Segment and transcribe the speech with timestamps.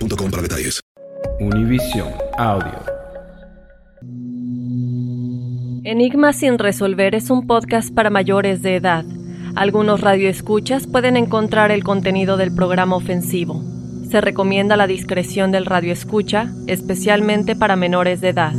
[0.00, 0.80] boostmobile.com para detalles.
[1.40, 3.00] Univision Audio.
[5.84, 9.04] Enigma sin resolver es un podcast para mayores de edad.
[9.56, 13.62] Algunos radioescuchas pueden encontrar el contenido del programa ofensivo.
[14.08, 18.52] Se recomienda la discreción del radioescucha, especialmente para menores de edad.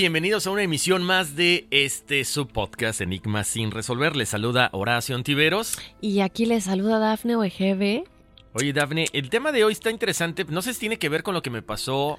[0.00, 4.14] Bienvenidos a una emisión más de este subpodcast Enigma sin resolver.
[4.14, 5.76] Les saluda Horacio Antiveros.
[6.00, 8.04] Y aquí les saluda Dafne Wegebe.
[8.52, 10.44] Oye, Dafne, el tema de hoy está interesante.
[10.44, 12.16] No sé si tiene que ver con lo que me pasó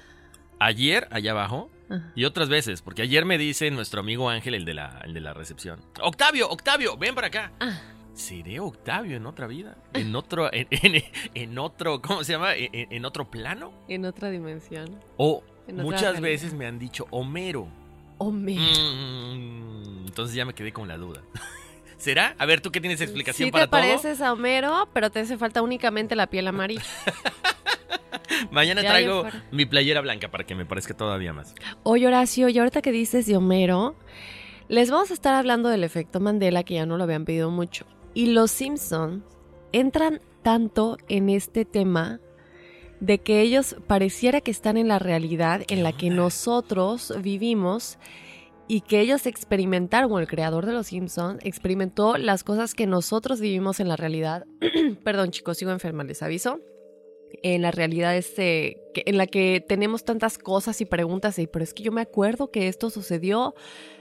[0.58, 2.12] ayer allá abajo Ajá.
[2.14, 5.20] y otras veces, porque ayer me dice nuestro amigo Ángel, el de la, el de
[5.22, 5.80] la recepción.
[6.02, 7.50] Octavio, Octavio, ven para acá.
[7.60, 7.80] Ah.
[8.12, 9.78] ¿Seré Octavio en otra vida?
[9.94, 11.02] ¿En otro, en, en-
[11.32, 12.54] en otro, ¿cómo se llama?
[12.56, 13.72] ¿En, en otro plano?
[13.88, 15.00] En otra dimensión.
[15.16, 17.68] O Muchas veces me han dicho Homero.
[18.18, 18.60] Homero.
[18.60, 21.22] Mm, entonces ya me quedé con la duda.
[21.96, 22.34] ¿Será?
[22.38, 23.80] A ver, ¿tú qué tienes explicación Sí para te todo?
[23.80, 26.82] pareces a Homero, pero te hace falta únicamente la piel amarilla.
[28.50, 31.54] Mañana Ya traigo mi playera blanca para que me parezca todavía más.
[31.82, 33.96] Oye, Horacio, y ahorita que dices de Homero,
[34.68, 37.84] les vamos a estar hablando del efecto Mandela, que ya no lo habían pedido mucho.
[38.14, 39.24] Y los Simpson
[39.72, 42.18] entran tanto en este tema
[43.00, 47.98] de que ellos pareciera que están en la realidad en la que nosotros vivimos
[48.68, 53.40] y que ellos experimentaron, o el creador de los Simpson experimentó las cosas que nosotros
[53.40, 54.44] vivimos en la realidad.
[55.04, 56.60] Perdón, chicos, sigo enferma, les aviso.
[57.42, 61.62] En la realidad este, que- en la que tenemos tantas cosas y preguntas, y, pero
[61.64, 63.54] es que yo me acuerdo que esto sucedió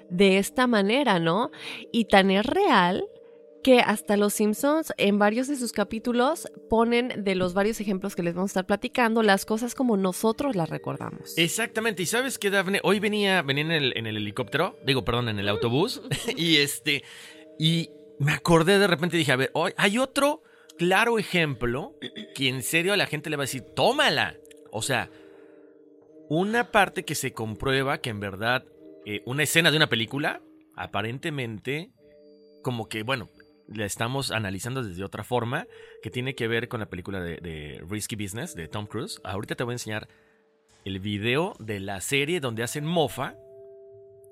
[0.09, 1.51] de esta manera, ¿no?
[1.91, 3.05] Y tan es real
[3.63, 8.23] que hasta los Simpsons en varios de sus capítulos ponen de los varios ejemplos que
[8.23, 11.37] les vamos a estar platicando las cosas como nosotros las recordamos.
[11.37, 12.03] Exactamente.
[12.03, 12.79] ¿Y sabes qué, Dafne?
[12.83, 16.01] Hoy venía, venía en, el, en el helicóptero, digo, perdón, en el autobús,
[16.35, 17.03] y este,
[17.57, 17.89] y
[18.19, 20.43] me acordé de repente y dije, a ver, hoy hay otro
[20.77, 21.95] claro ejemplo
[22.35, 24.35] que en serio a la gente le va a decir, tómala.
[24.71, 25.09] O sea,
[26.29, 28.65] una parte que se comprueba que en verdad
[29.05, 30.41] eh, una escena de una película,
[30.75, 31.91] aparentemente,
[32.61, 33.29] como que, bueno,
[33.73, 35.67] la estamos analizando desde otra forma,
[36.01, 39.21] que tiene que ver con la película de, Risky Business de Tom Cruise.
[39.23, 40.07] Ahorita te voy a enseñar
[40.85, 43.35] el video de la serie donde hacen mofa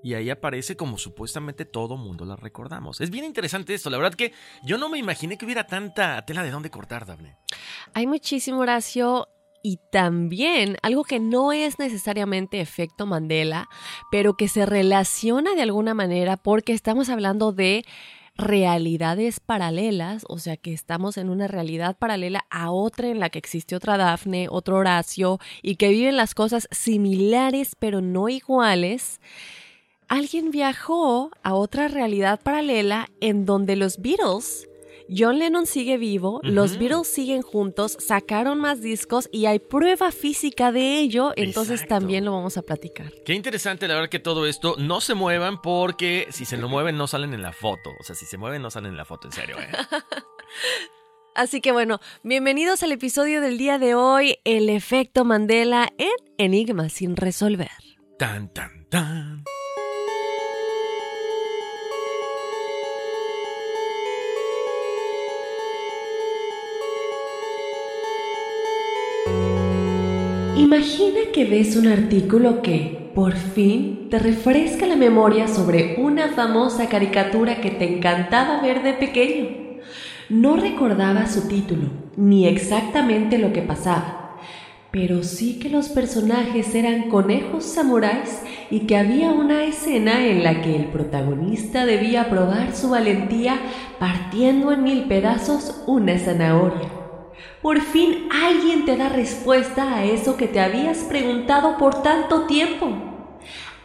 [0.03, 3.01] y ahí aparece como supuestamente todo mundo la recordamos.
[3.01, 6.43] Es bien interesante esto, la verdad que yo no me imaginé que hubiera tanta tela
[6.43, 7.37] de dónde cortar, Daphne.
[7.93, 9.27] Hay muchísimo, Horacio.
[9.63, 13.67] Y también algo que no es necesariamente efecto Mandela,
[14.11, 17.83] pero que se relaciona de alguna manera porque estamos hablando de
[18.37, 23.39] realidades paralelas, o sea que estamos en una realidad paralela a otra en la que
[23.39, 29.19] existe otra Dafne, otro Horacio, y que viven las cosas similares pero no iguales.
[30.07, 34.67] Alguien viajó a otra realidad paralela en donde los Beatles
[35.09, 40.71] John Lennon sigue vivo, los Beatles siguen juntos, sacaron más discos y hay prueba física
[40.71, 43.11] de ello, entonces también lo vamos a platicar.
[43.25, 46.97] Qué interesante la verdad que todo esto no se muevan porque si se lo mueven
[46.97, 49.27] no salen en la foto, o sea, si se mueven no salen en la foto,
[49.27, 49.57] en serio.
[49.59, 49.67] ¿eh?
[51.35, 56.89] Así que bueno, bienvenidos al episodio del día de hoy, el efecto Mandela en Enigma
[56.89, 57.69] sin resolver.
[58.17, 59.43] Tan, tan, tan.
[70.69, 76.89] Imagina que ves un artículo que, por fin, te refresca la memoria sobre una famosa
[76.89, 79.47] caricatura que te encantaba ver de pequeño.
[80.27, 81.87] No recordaba su título,
[82.17, 84.35] ni exactamente lo que pasaba,
[84.91, 90.61] pero sí que los personajes eran conejos samuráis y que había una escena en la
[90.61, 93.57] que el protagonista debía probar su valentía
[93.99, 96.96] partiendo en mil pedazos una zanahoria.
[97.61, 102.87] Por fin alguien te da respuesta a eso que te habías preguntado por tanto tiempo.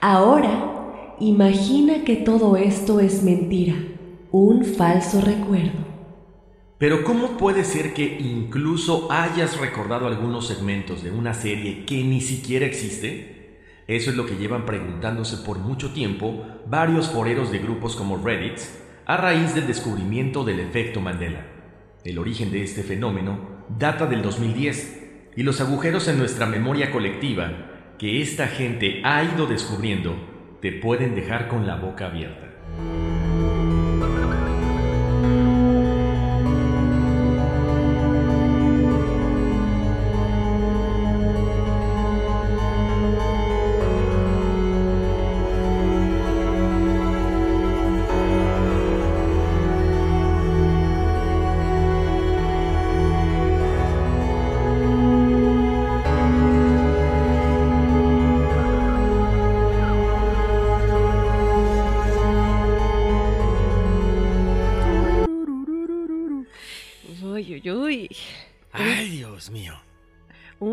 [0.01, 3.75] Ahora, imagina que todo esto es mentira,
[4.31, 5.93] un falso recuerdo.
[6.79, 12.21] Pero ¿cómo puede ser que incluso hayas recordado algunos segmentos de una serie que ni
[12.21, 13.61] siquiera existe?
[13.87, 18.59] Eso es lo que llevan preguntándose por mucho tiempo varios foreros de grupos como Reddit
[19.07, 21.52] a raíz del descubrimiento del efecto Mandela.
[22.05, 23.39] El origen de este fenómeno
[23.79, 29.47] data del 2010 y los agujeros en nuestra memoria colectiva que esta gente ha ido
[29.47, 30.17] descubriendo
[30.61, 33.22] te pueden dejar con la boca abierta.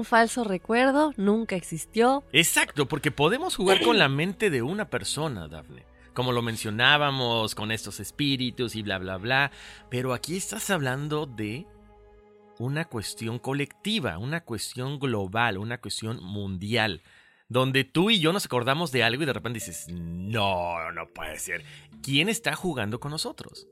[0.05, 2.23] Falso recuerdo nunca existió.
[2.31, 5.83] Exacto, porque podemos jugar con la mente de una persona, Daphne.
[6.13, 9.51] Como lo mencionábamos con estos espíritus y bla, bla, bla.
[9.89, 11.65] Pero aquí estás hablando de
[12.59, 17.01] una cuestión colectiva, una cuestión global, una cuestión mundial.
[17.47, 21.39] Donde tú y yo nos acordamos de algo y de repente dices, no, no puede
[21.39, 21.63] ser.
[22.03, 23.67] ¿Quién está jugando con nosotros?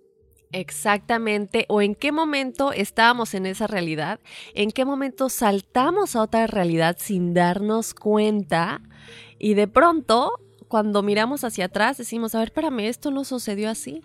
[0.51, 4.19] Exactamente, o en qué momento estábamos en esa realidad,
[4.53, 8.81] en qué momento saltamos a otra realidad sin darnos cuenta
[9.39, 10.31] y de pronto,
[10.67, 14.01] cuando miramos hacia atrás, decimos, a ver, espérame, esto no sucedió así.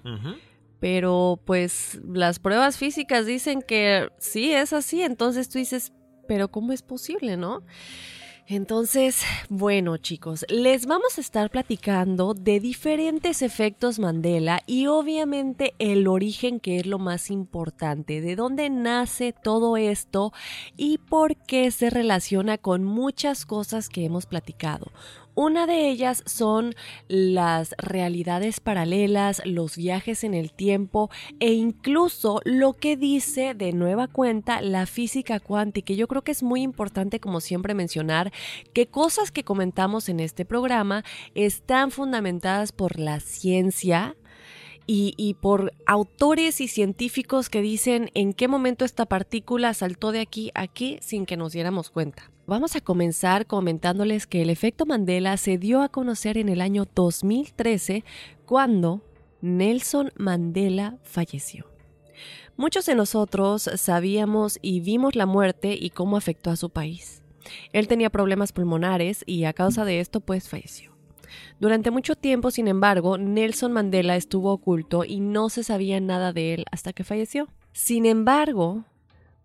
[0.80, 5.92] Pero pues las pruebas físicas dicen que sí es así, entonces tú dices,
[6.26, 7.62] pero ¿cómo es posible, no?
[8.48, 16.08] Entonces, bueno chicos, les vamos a estar platicando de diferentes efectos Mandela y obviamente el
[16.08, 20.32] origen que es lo más importante, de dónde nace todo esto
[20.76, 24.90] y por qué se relaciona con muchas cosas que hemos platicado.
[25.34, 26.74] Una de ellas son
[27.08, 31.10] las realidades paralelas, los viajes en el tiempo
[31.40, 35.94] e incluso lo que dice de nueva cuenta la física cuántica.
[35.94, 38.32] Yo creo que es muy importante, como siempre, mencionar
[38.74, 44.16] que cosas que comentamos en este programa están fundamentadas por la ciencia,
[44.84, 50.50] y, por autores y científicos que dicen en qué momento esta partícula saltó de aquí
[50.54, 52.31] a aquí sin que nos diéramos cuenta.
[52.44, 56.86] Vamos a comenzar comentándoles que el efecto Mandela se dio a conocer en el año
[56.92, 58.04] 2013
[58.46, 59.00] cuando
[59.40, 61.66] Nelson Mandela falleció.
[62.56, 67.22] Muchos de nosotros sabíamos y vimos la muerte y cómo afectó a su país.
[67.72, 70.92] Él tenía problemas pulmonares y a causa de esto pues falleció.
[71.60, 76.54] Durante mucho tiempo, sin embargo, Nelson Mandela estuvo oculto y no se sabía nada de
[76.54, 77.48] él hasta que falleció.
[77.72, 78.84] Sin embargo,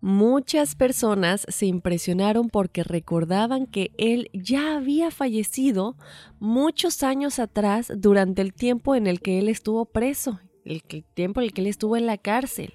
[0.00, 5.96] muchas personas se impresionaron porque recordaban que él ya había fallecido
[6.38, 11.46] muchos años atrás durante el tiempo en el que él estuvo preso, el, tiempo en
[11.46, 12.74] el que él estuvo en la cárcel.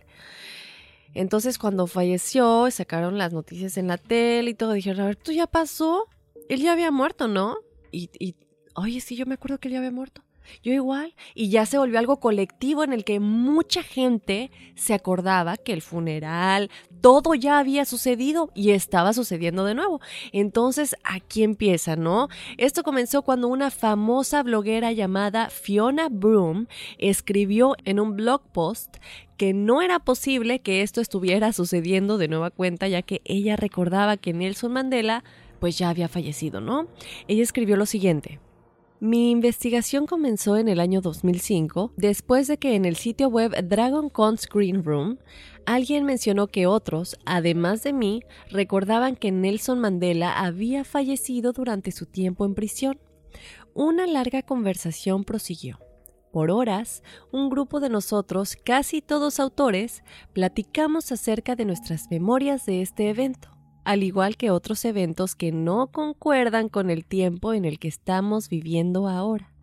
[1.13, 5.31] Entonces cuando falleció, sacaron las noticias en la tele y todo, dijeron, a ver, ¿tú
[5.31, 6.07] ya pasó?
[6.49, 7.57] Él ya había muerto, ¿no?
[7.91, 8.35] Y, y
[8.75, 10.23] oye, sí, yo me acuerdo que él ya había muerto.
[10.63, 11.13] Yo igual.
[11.35, 15.81] Y ya se volvió algo colectivo en el que mucha gente se acordaba que el
[15.81, 16.69] funeral,
[17.01, 20.01] todo ya había sucedido y estaba sucediendo de nuevo.
[20.31, 22.29] Entonces, aquí empieza, ¿no?
[22.57, 28.97] Esto comenzó cuando una famosa bloguera llamada Fiona Broom escribió en un blog post
[29.37, 34.17] que no era posible que esto estuviera sucediendo de nueva cuenta, ya que ella recordaba
[34.17, 35.23] que Nelson Mandela
[35.59, 36.87] pues ya había fallecido, ¿no?
[37.27, 38.39] Ella escribió lo siguiente.
[39.05, 44.09] Mi investigación comenzó en el año 2005, después de que en el sitio web Dragon
[44.09, 45.19] Con Screen Room
[45.65, 52.05] alguien mencionó que otros, además de mí, recordaban que Nelson Mandela había fallecido durante su
[52.05, 52.97] tiempo en prisión.
[53.73, 55.79] Una larga conversación prosiguió.
[56.31, 62.81] Por horas, un grupo de nosotros, casi todos autores, platicamos acerca de nuestras memorias de
[62.81, 63.52] este evento
[63.83, 68.49] al igual que otros eventos que no concuerdan con el tiempo en el que estamos
[68.49, 69.53] viviendo ahora.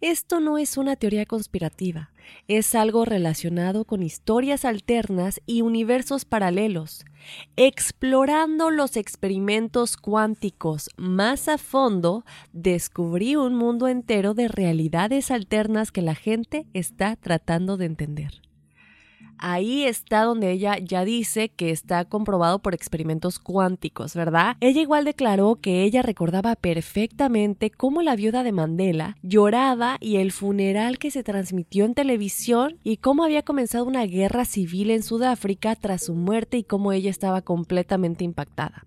[0.00, 2.10] Esto no es una teoría conspirativa,
[2.48, 7.04] es algo relacionado con historias alternas y universos paralelos.
[7.56, 16.02] Explorando los experimentos cuánticos más a fondo, descubrí un mundo entero de realidades alternas que
[16.02, 18.40] la gente está tratando de entender.
[19.42, 24.58] Ahí está donde ella ya dice que está comprobado por experimentos cuánticos, ¿verdad?
[24.60, 30.30] Ella igual declaró que ella recordaba perfectamente cómo la viuda de Mandela lloraba y el
[30.30, 35.74] funeral que se transmitió en televisión y cómo había comenzado una guerra civil en Sudáfrica
[35.74, 38.84] tras su muerte y cómo ella estaba completamente impactada.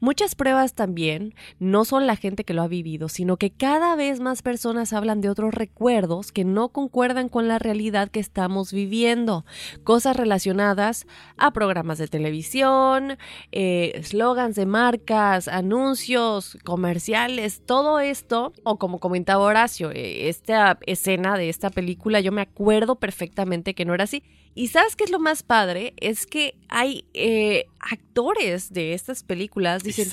[0.00, 4.20] Muchas pruebas también no son la gente que lo ha vivido, sino que cada vez
[4.20, 9.44] más personas hablan de otros recuerdos que no concuerdan con la realidad que estamos viviendo
[9.82, 13.18] cosas relacionadas a programas de televisión,
[13.52, 21.36] eh, eslogans de marcas, anuncios, comerciales, todo esto, o como comentaba Horacio, eh, esta escena
[21.36, 24.22] de esta película, yo me acuerdo perfectamente que no era así.
[24.54, 25.94] Y sabes qué es lo más padre?
[25.96, 30.10] Es que hay eh, actores de estas películas dicen,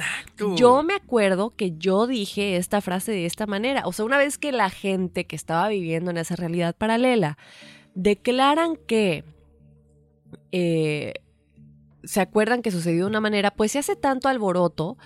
[0.55, 3.83] yo me acuerdo que yo dije esta frase de esta manera.
[3.85, 7.37] O sea, una vez que la gente que estaba viviendo en esa realidad paralela
[7.95, 9.25] declaran que
[10.51, 11.13] eh,
[12.03, 14.97] se acuerdan que sucedió de una manera, pues se hace tanto alboroto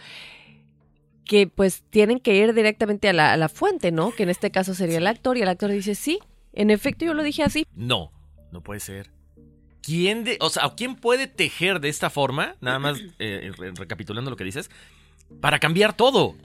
[1.26, 4.12] que pues tienen que ir directamente a la, fuente, ¿no?
[4.12, 6.20] Que en este caso sería el actor y el actor dice, sí,
[6.52, 7.66] en efecto yo lo dije así.
[7.76, 8.12] No,
[8.52, 9.12] no puede ser.
[9.82, 14.38] ¿Quién, de, o sea, ¿quién puede tejer de esta forma, nada más eh, recapitulando lo
[14.38, 14.70] que dices,
[15.42, 16.36] para cambiar todo?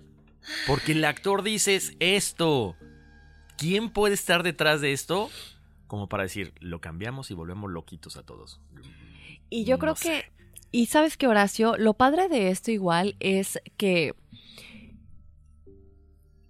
[0.67, 2.77] Porque el actor dice esto.
[3.57, 5.31] ¿Quién puede estar detrás de esto?
[5.89, 8.61] Como para decir, lo cambiamos y volvemos loquitos a todos.
[9.51, 10.31] Y yo creo que,
[10.71, 14.15] y sabes que Horacio, lo padre de esto igual es que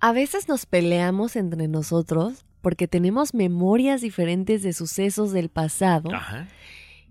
[0.01, 6.13] a veces nos peleamos entre nosotros porque tenemos memorias diferentes de sucesos del pasado.
[6.13, 6.49] Ajá.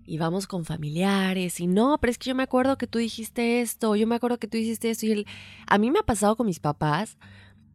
[0.04, 3.60] Y vamos con familiares y no, pero es que yo me acuerdo que tú dijiste
[3.60, 5.26] esto, yo me acuerdo que tú dijiste esto y
[5.66, 7.18] a mí me ha pasado con mis papás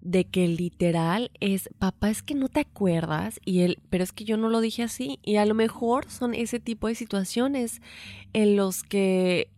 [0.04, 4.26] de que literal es, papá, es que no te acuerdas y él, pero es que
[4.26, 7.82] yo no lo dije así y a lo mejor son ese tipo de situaciones
[8.34, 9.50] en los que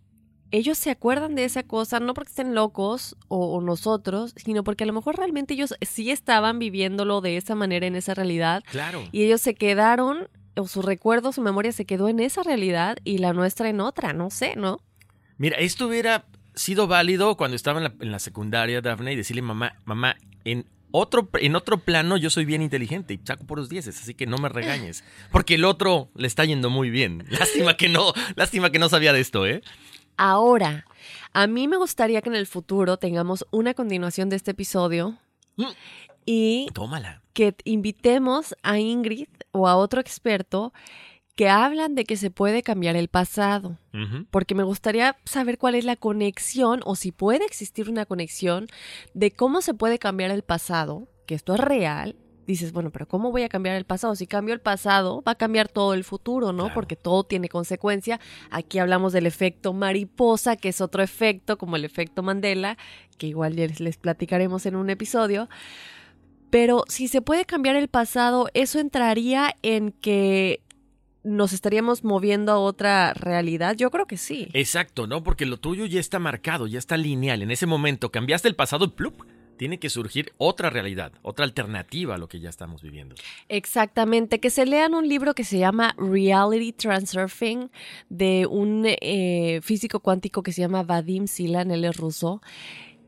[0.51, 4.87] ellos se acuerdan de esa cosa no porque estén locos o, nosotros, sino porque a
[4.87, 8.63] lo mejor realmente ellos sí estaban viviéndolo de esa manera en esa realidad.
[8.69, 9.03] Claro.
[9.11, 13.17] Y ellos se quedaron, o su recuerdo, su memoria se quedó en esa realidad y
[13.17, 14.79] la nuestra en otra, no sé, ¿no?
[15.37, 16.25] Mira, esto hubiera
[16.55, 20.65] sido válido cuando estaba en la, en la secundaria, Daphne, y decirle, mamá, mamá, en
[20.97, 24.25] otro, en otro plano yo soy bien inteligente y saco por los dieces, así que
[24.25, 25.03] no me regañes.
[25.31, 27.25] Porque el otro le está yendo muy bien.
[27.29, 29.61] Lástima que no, lástima que no sabía de esto, ¿eh?
[30.17, 30.85] Ahora,
[31.33, 35.17] a mí me gustaría que en el futuro tengamos una continuación de este episodio
[35.57, 35.65] mm.
[36.25, 37.21] y Tómala.
[37.33, 40.71] que invitemos a Ingrid o a otro experto
[41.35, 43.77] que hablan de que se puede cambiar el pasado,
[44.31, 48.67] porque me gustaría saber cuál es la conexión o si puede existir una conexión
[49.13, 52.15] de cómo se puede cambiar el pasado, que esto es real.
[52.47, 54.15] Dices, bueno, pero ¿cómo voy a cambiar el pasado?
[54.15, 56.71] Si cambio el pasado, va a cambiar todo el futuro, ¿no?
[56.73, 58.19] Porque todo tiene consecuencia.
[58.51, 62.77] Aquí hablamos del efecto mariposa, que es otro efecto, como el efecto Mandela,
[63.17, 65.49] que igual les, les platicaremos en un episodio.
[66.51, 70.61] Pero si se puede cambiar el pasado, eso entraría en que
[71.25, 73.75] nos estaríamos moviendo a otra realidad.
[73.75, 74.47] Yo creo que sí.
[74.53, 75.23] Exacto, ¿no?
[75.23, 77.41] Porque lo tuyo ya está marcado, ya está lineal.
[77.41, 79.23] En ese momento cambiaste el pasado plup,
[79.57, 83.15] tiene que surgir otra realidad, otra alternativa a lo que ya estamos viviendo.
[83.49, 87.71] Exactamente, que se lean un libro que se llama Reality Transurfing
[88.09, 92.41] de un eh, físico cuántico que se llama Vadim Silan, él es ruso,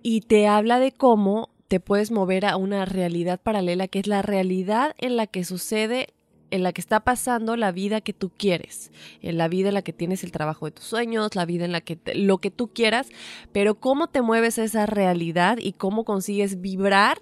[0.02, 4.22] y te habla de cómo te puedes mover a una realidad paralela, que es la
[4.22, 6.08] realidad en la que sucede
[6.52, 9.82] en la que está pasando la vida que tú quieres, en la vida en la
[9.82, 12.70] que tienes el trabajo de tus sueños, la vida en la que lo que tú
[12.70, 13.10] quieras,
[13.52, 17.22] pero cómo te mueves a esa realidad y cómo consigues vibrar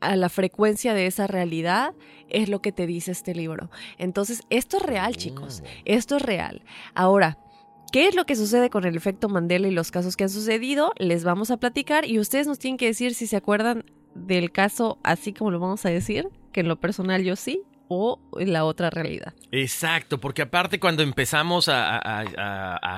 [0.00, 1.94] a la frecuencia de esa realidad
[2.28, 3.70] es lo que te dice este libro.
[3.98, 6.62] Entonces, esto es real, chicos, esto es real.
[6.94, 7.38] Ahora,
[7.92, 10.92] ¿Qué es lo que sucede con el efecto Mandela y los casos que han sucedido?
[10.98, 13.84] Les vamos a platicar y ustedes nos tienen que decir si se acuerdan
[14.16, 18.20] del caso así como lo vamos a decir, que en lo personal yo sí, o
[18.38, 19.34] la otra realidad.
[19.52, 22.00] Exacto, porque aparte cuando empezamos a,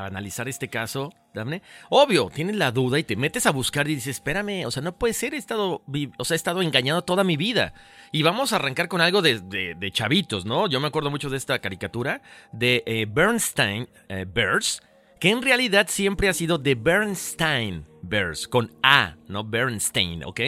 [0.06, 4.16] analizar este caso, Daphne, obvio, tienes la duda y te metes a buscar y dices,
[4.16, 5.82] espérame, o sea, no puede ser, he estado,
[6.18, 7.74] o sea, he estado engañado toda mi vida.
[8.12, 10.68] Y vamos a arrancar con algo de, chavitos, ¿no?
[10.68, 14.82] Yo me acuerdo mucho de esta caricatura de eh, Bernstein eh, Bears,
[15.20, 20.40] que en realidad siempre ha sido de Bernstein Bears, con A, no Bernstein, ¿ok?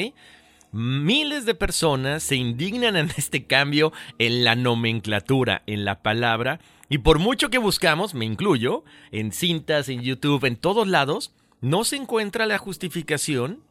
[0.71, 6.61] Miles de personas se indignan en este cambio en la nomenclatura, en la palabra,
[6.91, 11.85] y por mucho que buscamos, me incluyo, en cintas, en YouTube, en todos lados, no
[11.85, 13.63] se encuentra la justificación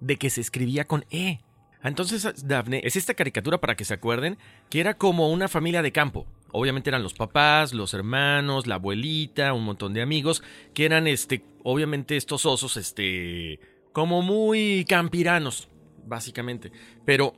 [0.00, 1.40] de que se escribía con E.
[1.82, 4.38] Entonces, Daphne, es esta caricatura para que se acuerden
[4.70, 6.26] que era como una familia de campo.
[6.52, 10.42] Obviamente eran los papás, los hermanos, la abuelita, un montón de amigos,
[10.74, 13.60] que eran este, obviamente estos osos, este,
[13.92, 15.68] como muy campiranos,
[16.06, 16.72] básicamente.
[17.04, 17.34] Pero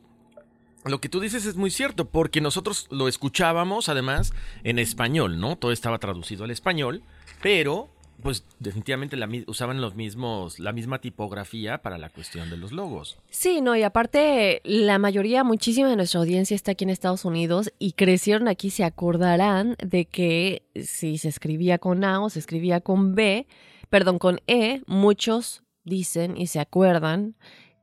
[0.85, 4.33] lo que tú dices es muy cierto, porque nosotros lo escuchábamos además
[4.65, 5.57] en español, ¿no?
[5.57, 7.03] Todo estaba traducido al español,
[7.43, 7.91] pero
[8.23, 13.19] pues definitivamente la, usaban los mismos, la misma tipografía para la cuestión de los logos.
[13.31, 17.73] Sí, no, y aparte la mayoría, muchísima de nuestra audiencia está aquí en Estados Unidos
[17.79, 22.81] y crecieron aquí, se acordarán de que si se escribía con A o se escribía
[22.81, 23.47] con B,
[23.89, 27.37] perdón, con E, muchos dicen y se acuerdan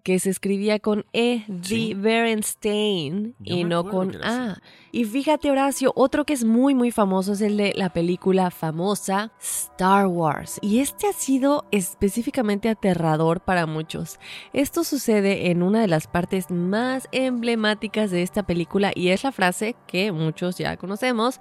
[0.05, 4.61] que se escribía con E, de Berenstein, y no con A.
[4.91, 9.31] Y fíjate, Horacio, otro que es muy, muy famoso es el de la película famosa
[9.41, 10.59] Star Wars.
[10.61, 14.19] Y este ha sido específicamente aterrador para muchos.
[14.53, 19.31] Esto sucede en una de las partes más emblemáticas de esta película y es la
[19.31, 21.39] frase que muchos ya conocemos,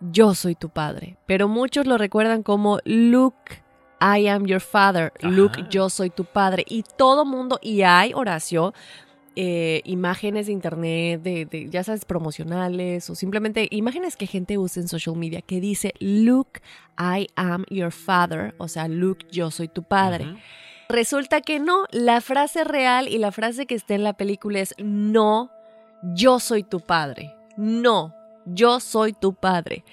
[0.00, 1.18] yo soy tu padre.
[1.26, 3.64] Pero muchos lo recuerdan como Luke
[4.00, 6.64] I am your father, Luke, yo soy tu padre.
[6.68, 8.72] Y todo mundo, y hay, Horacio,
[9.40, 14.88] eh, imágenes de internet, de, ya sabes, promocionales o simplemente imágenes que gente usa en
[14.88, 16.60] social media que dice, Luke,
[16.98, 20.26] I am your father, o sea, Luke, yo soy tu padre.
[20.88, 24.74] Resulta que no, la frase real y la frase que está en la película es,
[24.78, 25.52] no,
[26.02, 27.34] yo soy tu padre.
[27.56, 28.14] No,
[28.54, 29.84] yo soy tu padre.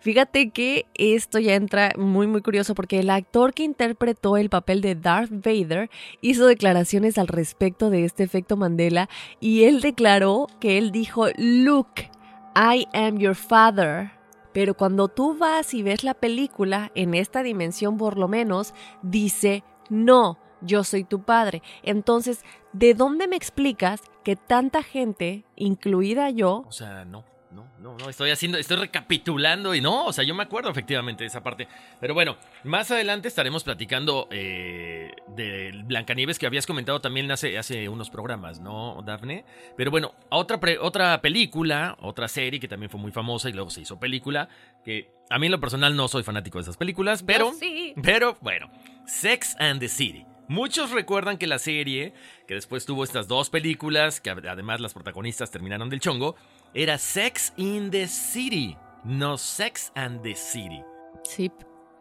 [0.00, 4.80] Fíjate que esto ya entra muy muy curioso porque el actor que interpretó el papel
[4.80, 9.08] de Darth Vader hizo declaraciones al respecto de este efecto Mandela
[9.40, 12.10] y él declaró que él dijo, Luke,
[12.54, 14.12] I am your father.
[14.52, 18.72] Pero cuando tú vas y ves la película, en esta dimensión por lo menos,
[19.02, 21.60] dice, no, yo soy tu padre.
[21.82, 26.64] Entonces, ¿de dónde me explicas que tanta gente, incluida yo...
[26.68, 30.34] O sea, no no, no, no, estoy haciendo, estoy recapitulando y no, o sea, yo
[30.34, 31.68] me acuerdo efectivamente de esa parte.
[32.00, 37.88] Pero bueno, más adelante estaremos platicando eh, de Blancanieves que habías comentado también hace, hace
[37.88, 39.44] unos programas, ¿no, Dafne?
[39.76, 43.82] Pero bueno, otra, otra película, otra serie que también fue muy famosa y luego se
[43.82, 44.48] hizo película,
[44.84, 47.94] que a mí en lo personal no soy fanático de esas películas, pero, sí.
[48.02, 48.70] pero bueno,
[49.06, 50.26] Sex and the City.
[50.46, 52.12] Muchos recuerdan que la serie,
[52.46, 56.36] que después tuvo estas dos películas, que además las protagonistas terminaron del chongo,
[56.74, 60.82] era Sex in the City, no Sex and the City.
[61.22, 61.50] Sí,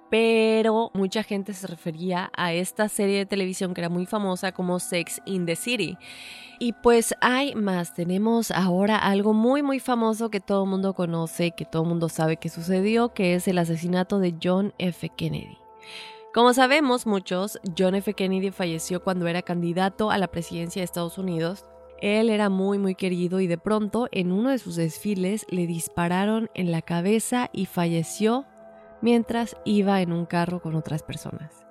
[0.09, 4.79] pero mucha gente se refería a esta serie de televisión que era muy famosa como
[4.79, 5.95] Sex in the City.
[6.59, 11.51] Y pues hay más, tenemos ahora algo muy muy famoso que todo el mundo conoce,
[11.51, 15.07] que todo el mundo sabe que sucedió, que es el asesinato de John F.
[15.09, 15.57] Kennedy.
[16.33, 18.15] Como sabemos muchos, John F.
[18.15, 21.63] Kennedy falleció cuando era candidato a la presidencia de Estados Unidos.
[22.03, 26.49] Él era muy muy querido y de pronto en uno de sus desfiles le dispararon
[26.53, 28.45] en la cabeza y falleció
[29.01, 31.65] mientras iba en un carro con otras personas.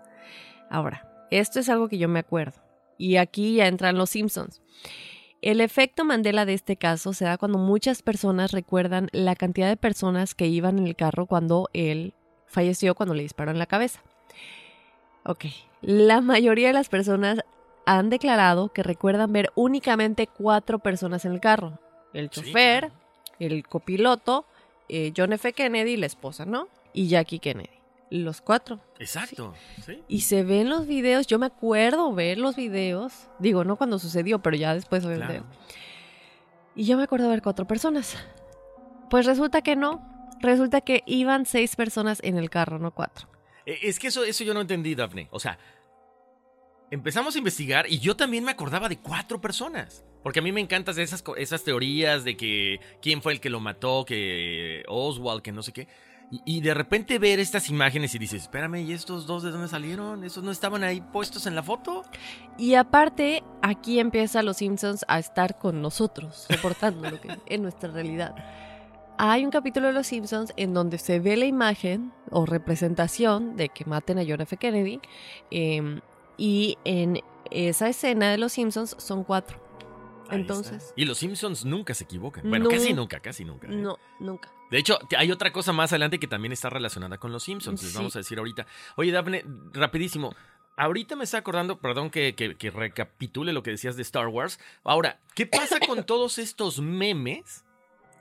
[0.71, 2.63] Ahora, esto es algo que yo me acuerdo
[2.97, 4.63] y aquí ya entran los Simpsons.
[5.43, 9.77] El efecto Mandela de este caso se da cuando muchas personas recuerdan la cantidad de
[9.77, 12.15] personas que iban en el carro cuando él
[12.47, 14.03] falleció, cuando le disparó en la cabeza.
[15.27, 15.45] Ok,
[15.83, 17.45] la mayoría de las personas
[17.87, 21.79] han declarado que recuerdan ver únicamente cuatro personas en el carro.
[22.13, 22.93] El chofer,
[23.39, 24.45] el copiloto,
[24.89, 25.53] eh, John F.
[25.53, 26.69] Kennedy, la esposa, ¿no?
[26.93, 27.71] Y Jackie Kennedy.
[28.11, 28.79] Los cuatro.
[28.99, 29.55] Exacto.
[29.87, 30.03] Sí.
[30.07, 34.41] Y se ven los videos, yo me acuerdo ver los videos, digo, no cuando sucedió,
[34.41, 35.39] pero ya después obviamente.
[35.39, 35.47] Claro.
[36.75, 38.17] Y yo me acuerdo ver cuatro personas.
[39.09, 40.03] Pues resulta que no,
[40.41, 43.29] resulta que iban seis personas en el carro, no cuatro.
[43.65, 45.29] Eh, Es que eso, eso yo no entendí, Daphne.
[45.31, 45.59] O sea,
[46.93, 50.05] empezamos a investigar y yo también me acordaba de cuatro personas.
[50.23, 53.61] Porque a mí me encantan esas, esas teorías de que quién fue el que lo
[53.61, 55.89] mató, que Oswald, que no sé qué.
[56.47, 60.25] Y, de repente ver estas imágenes y dices, espérame, ¿y estos dos de dónde salieron?
[60.25, 62.05] ¿Esos no estaban ahí puestos en la foto?
[62.57, 67.91] Y aparte, aquí empieza Los Simpsons a estar con nosotros, reportando lo que en nuestra
[67.91, 68.35] realidad.
[69.19, 73.69] Hay un capítulo de Los Simpsons en donde se ve la imagen o representación de
[73.69, 74.57] que maten a John F.
[74.57, 75.01] Kennedy.
[75.51, 76.01] eh,
[76.37, 79.61] y en esa escena de Los Simpsons son cuatro.
[80.29, 80.93] Ahí Entonces, está.
[80.97, 82.49] Y los Simpsons nunca se equivocan.
[82.49, 82.71] Bueno, No.
[82.71, 83.67] casi nunca, casi nunca.
[83.67, 83.71] ¿eh?
[83.71, 84.51] no, nunca.
[84.71, 87.83] De hecho, hay otra cosa más adelante que también está relacionada con los Simpsons.
[87.83, 88.67] Les vamos a decir ahorita.
[88.97, 90.35] Oye, Daphne, rapidísimo.
[90.79, 94.59] Ahorita me está acordando, perdón que, que- que recapitule lo que decías de Star Wars.
[94.85, 97.65] Ahora, ¿qué pasa con todos estos memes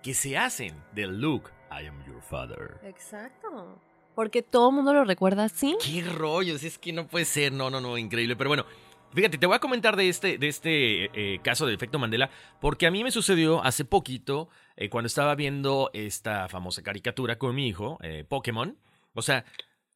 [0.03, 1.49] que se hacen de Luke?
[1.71, 2.77] I am your father.
[2.83, 3.79] Exacto.
[4.15, 5.77] Porque todo el mundo lo recuerda así.
[5.83, 6.63] ¿Qué rollos?
[6.63, 7.53] Es que no puede ser.
[7.53, 8.35] No, no, no, increíble.
[8.35, 8.65] Pero bueno,
[9.13, 12.87] fíjate, te voy a comentar de este, de este eh, caso del efecto Mandela, porque
[12.87, 17.67] a mí me sucedió hace poquito eh, cuando estaba viendo esta famosa caricatura con mi
[17.67, 18.77] hijo, eh, Pokémon.
[19.13, 19.45] O sea,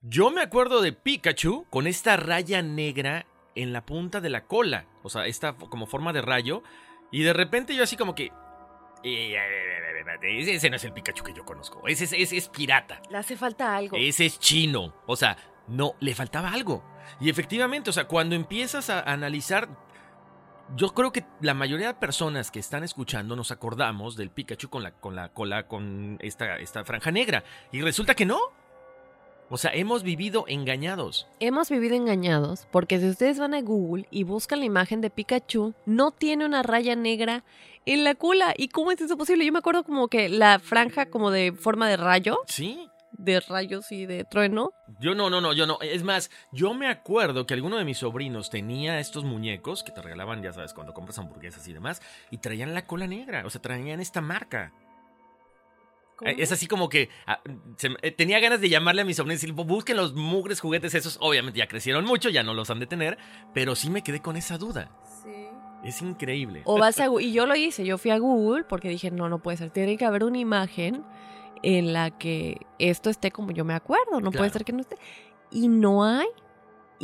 [0.02, 3.26] yo me acuerdo de Pikachu con esta raya negra
[3.56, 4.86] en la punta de la cola.
[5.04, 6.64] O sea, esta como forma de rayo.
[7.12, 8.32] Y de repente yo así como que...
[10.22, 11.88] Ese ese no es el Pikachu que yo conozco.
[11.88, 13.02] Ese es, ese es pirata.
[13.10, 13.98] Le hace falta algo.
[13.98, 14.94] Ese es chino.
[15.06, 15.38] O sea,
[15.68, 16.84] no, le faltaba algo.
[17.20, 19.70] Y efectivamente, o sea, cuando empiezas a analizar,
[20.76, 24.84] yo creo que la mayoría de personas que están escuchando nos acordamos del Pikachu con
[24.84, 27.44] la, con la cola, con esta, esta franja negra.
[27.72, 28.40] Y resulta que no.
[29.50, 31.28] O sea, hemos vivido engañados.
[31.40, 35.74] Hemos vivido engañados porque si ustedes van a Google y buscan la imagen de Pikachu,
[35.86, 37.44] no tiene una raya negra
[37.86, 38.54] en la cola.
[38.58, 39.46] ¿Y cómo es eso posible?
[39.46, 42.90] Yo me acuerdo como que la franja como de forma de rayo, Sí.
[43.12, 44.72] de rayos y de trueno.
[45.00, 45.78] Yo no, no, no, yo no.
[45.82, 50.02] Es más, yo me acuerdo que alguno de mis sobrinos tenía estos muñecos que te
[50.02, 53.62] regalaban, ya sabes, cuando compras hamburguesas y demás, y traían la cola negra, o sea,
[53.62, 54.74] traían esta marca.
[56.22, 57.42] Es así como que ah,
[57.76, 60.96] se eh, tenía ganas de llamarle a mis sobrinos y decir, busquen los mugres juguetes
[60.96, 61.18] esos.
[61.20, 63.18] Obviamente ya crecieron mucho, ya no los han de tener,
[63.54, 64.92] pero sí me quedé con esa duda.
[65.24, 65.48] Sí.
[65.84, 66.62] Es increíble.
[66.66, 69.40] O vas a y yo lo hice, yo fui a Google porque dije, no, no
[69.40, 71.04] puede ser, tiene que haber una imagen
[71.62, 74.98] en la que esto esté como yo me acuerdo, no puede ser que no esté.
[75.52, 76.28] Y no hay.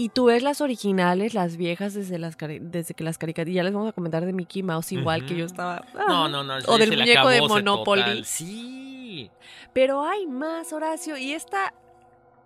[0.01, 3.71] Y tú ves las originales, las viejas desde las desde que las caricaturas, ya les
[3.71, 5.85] vamos a comentar de Mickey Mouse igual que yo estaba.
[5.93, 6.27] No, ah.
[6.27, 6.55] no, no.
[6.65, 8.01] O se- del muñeco de Monopoly.
[8.01, 8.25] total.
[8.25, 9.29] Sí.
[9.73, 11.75] Pero hay más, Horacio, y esta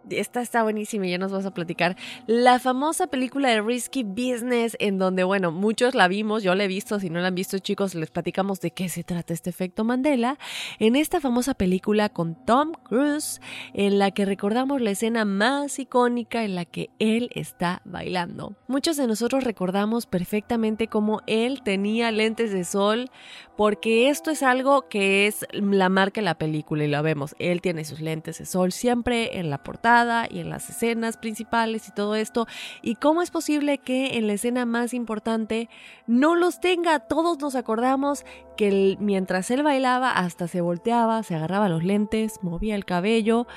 [0.09, 1.95] esta está buenísima y ya nos vas a platicar.
[2.27, 6.67] La famosa película de Risky Business, en donde, bueno, muchos la vimos, yo la he
[6.67, 9.83] visto, si no la han visto, chicos, les platicamos de qué se trata este efecto
[9.83, 10.37] Mandela.
[10.79, 13.41] En esta famosa película con Tom Cruise,
[13.73, 18.55] en la que recordamos la escena más icónica en la que él está bailando.
[18.67, 23.09] Muchos de nosotros recordamos perfectamente cómo él tenía lentes de sol,
[23.57, 27.35] porque esto es algo que es la marca de la película y lo vemos.
[27.39, 29.94] Él tiene sus lentes de sol siempre en la portada
[30.29, 32.47] y en las escenas principales y todo esto.
[32.81, 35.69] ¿Y cómo es posible que en la escena más importante
[36.05, 36.99] no los tenga?
[36.99, 38.25] Todos nos acordamos
[38.57, 43.47] que mientras él bailaba hasta se volteaba, se agarraba los lentes, movía el cabello.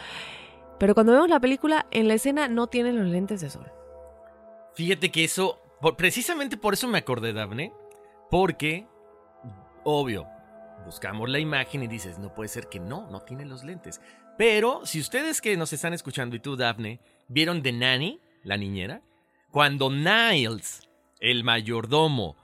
[0.79, 3.71] Pero cuando vemos la película, en la escena no tiene los lentes de sol.
[4.75, 5.61] Fíjate que eso,
[5.97, 7.73] precisamente por eso me acordé, Daphne,
[8.31, 8.87] porque,
[9.83, 10.29] obvio,
[10.85, 14.01] buscamos la imagen y dices, no puede ser que no, no tiene los lentes.
[14.39, 19.03] Pero si ustedes que nos están escuchando y tú, Daphne, vieron The Nanny, la niñera,
[19.51, 20.89] cuando Niles,
[21.21, 22.37] el mayordomo,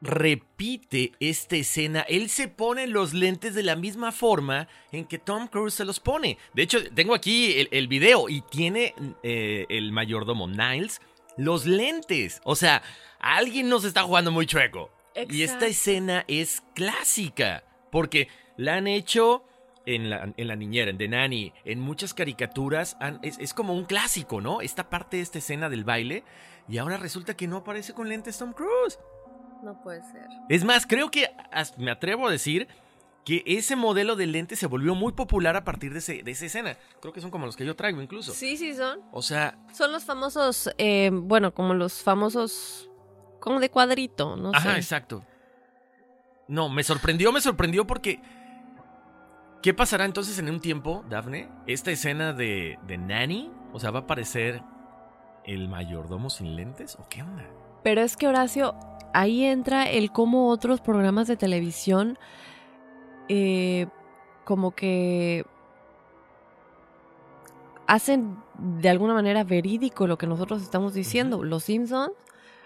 [0.00, 5.46] repite esta escena, él se pone los lentes de la misma forma en que Tom
[5.46, 6.38] Cruise se los pone.
[6.54, 11.00] De hecho, tengo aquí el, el video y tiene eh, el mayordomo Niles
[11.36, 12.40] los lentes.
[12.44, 12.82] O sea,
[13.18, 14.90] alguien nos está jugando muy chueco.
[15.28, 19.44] Y esta escena es clásica, porque la han hecho
[19.90, 23.74] en la, en la niñera, en The Nanny, en muchas caricaturas, han- es, es como
[23.74, 24.60] un clásico, ¿no?
[24.60, 26.24] Esta parte de esta escena del baile,
[26.68, 28.98] y ahora resulta que no aparece con lentes Tom Cruise.
[29.62, 30.26] No puede ser.
[30.48, 31.28] Es más, creo que
[31.76, 32.68] me atrevo a decir
[33.24, 36.46] que ese modelo de lente se volvió muy popular a partir de, ese- de esa
[36.46, 36.76] escena.
[37.00, 38.32] Creo que son como los que yo traigo incluso.
[38.32, 39.00] Sí, sí son.
[39.12, 42.88] O sea, Son los famosos, eh, bueno, como los famosos,
[43.38, 44.78] como de cuadrito, no ajá, sé.
[44.78, 45.24] exacto.
[46.48, 48.20] No, me sorprendió, me sorprendió porque...
[49.62, 51.48] ¿Qué pasará entonces en un tiempo, Dafne?
[51.66, 54.62] Esta escena de, de Nanny, o sea, ¿va a aparecer
[55.44, 57.44] el mayordomo sin lentes o qué onda?
[57.82, 58.74] Pero es que Horacio,
[59.12, 62.18] ahí entra el cómo otros programas de televisión
[63.28, 63.86] eh,
[64.44, 65.44] como que
[67.86, 71.44] hacen de alguna manera verídico lo que nosotros estamos diciendo.
[71.44, 72.12] Los Simpsons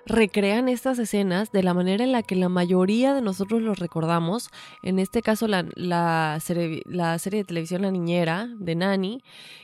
[0.06, 4.50] recrean estas escenas de la manera en la que la mayoría de nosotros los recordamos.
[4.82, 9.22] En este caso, la, la serie, la serie de televisión La Niñera de Nani,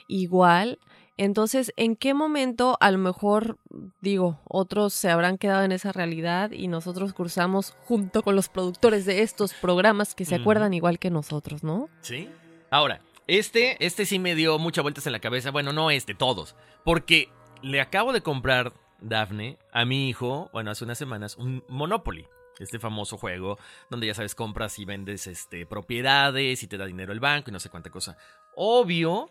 [0.08, 0.78] igual.
[1.16, 3.58] Entonces, ¿en qué momento a lo mejor,
[4.00, 9.04] digo, otros se habrán quedado en esa realidad y nosotros cursamos junto con los productores
[9.04, 11.90] de estos programas que se acuerdan igual que nosotros, ¿no?
[12.00, 12.30] ¿Sí?
[12.70, 15.50] Ahora, este, este sí me dio muchas vueltas en la cabeza.
[15.50, 16.56] Bueno, no este, todos.
[16.84, 17.28] Porque
[17.62, 18.72] le acabo de comprar,
[19.02, 22.26] Dafne, a mi hijo, bueno, hace unas semanas, un Monopoly.
[22.58, 23.58] Este famoso juego
[23.88, 27.52] donde ya sabes, compras y vendes este, propiedades y te da dinero el banco y
[27.54, 28.18] no sé cuánta cosa.
[28.54, 29.30] Obvio,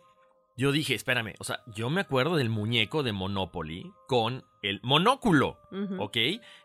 [0.57, 5.57] yo dije, espérame, o sea, yo me acuerdo del muñeco de Monopoly con el monóculo.
[5.99, 6.17] ¿ok?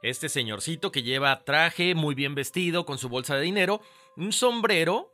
[0.03, 3.81] Este señorcito que lleva traje, muy bien vestido, con su bolsa de dinero,
[4.17, 5.13] un sombrero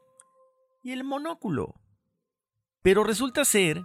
[0.82, 1.74] y el monóculo.
[2.82, 3.82] Pero resulta ser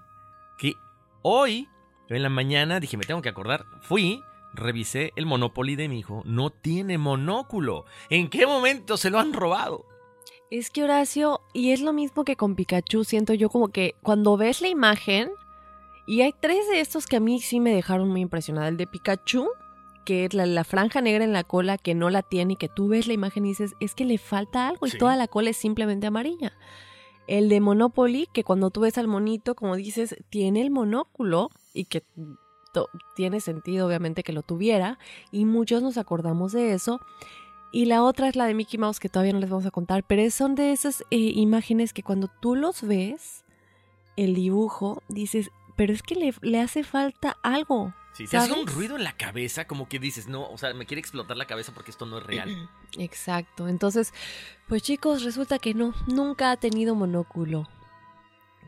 [0.57, 0.75] que
[1.23, 1.67] hoy,
[2.09, 4.21] en la mañana, dije, me tengo que acordar, fui,
[4.53, 7.85] revisé el Monopoly de mi hijo, no tiene monóculo.
[8.09, 9.85] ¿En qué momento se lo han robado?
[10.51, 14.37] Es que Horacio, y es lo mismo que con Pikachu, siento yo como que cuando
[14.37, 15.31] ves la imagen,
[16.07, 18.67] y hay tres de estos que a mí sí me dejaron muy impresionada.
[18.67, 19.47] El de Pikachu,
[20.05, 22.69] que es la, la franja negra en la cola que no la tiene y que
[22.69, 24.95] tú ves la imagen y dices, es que le falta algo Sí.
[24.95, 26.53] y toda la cola es simplemente amarilla.
[27.25, 31.85] El de Monopoly, que cuando tú ves al monito, como dices, tiene el monóculo y
[31.85, 32.03] que
[33.15, 34.97] tiene sentido obviamente que lo tuviera
[35.31, 36.99] y muchos nos acordamos de eso.
[37.71, 40.03] Y la otra es la de Mickey Mouse que todavía no les vamos a contar,
[40.03, 43.43] pero son de esas eh, imágenes que cuando tú los ves,
[44.15, 47.93] el dibujo, dices, pero es que le, le hace falta algo.
[48.13, 50.85] Si te hace un ruido en la cabeza, como que dices, no, o sea, me
[50.85, 52.69] quiere explotar la cabeza porque esto no es real.
[52.97, 53.67] Exacto.
[53.67, 54.13] Entonces,
[54.69, 57.67] pues chicos, resulta que no, nunca ha tenido monóculo.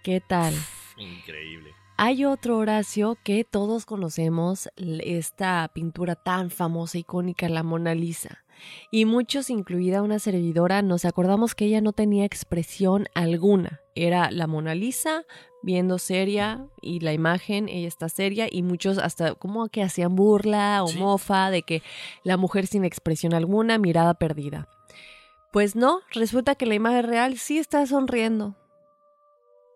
[0.04, 0.54] ¿Qué tal?
[0.98, 1.74] Increíble.
[1.99, 8.43] Hay otro Horacio que todos conocemos, esta pintura tan famosa, icónica, la Mona Lisa.
[8.91, 13.81] Y muchos, incluida una servidora, nos acordamos que ella no tenía expresión alguna.
[13.95, 15.23] Era la Mona Lisa
[15.63, 20.83] viendo seria y la imagen, ella está seria y muchos hasta como que hacían burla
[20.83, 20.99] o Sí.
[20.99, 21.81] mofa de que
[22.23, 24.67] la mujer sin expresión alguna, mirada perdida.
[25.51, 28.55] Pues no, resulta que la imagen real sí está sonriendo.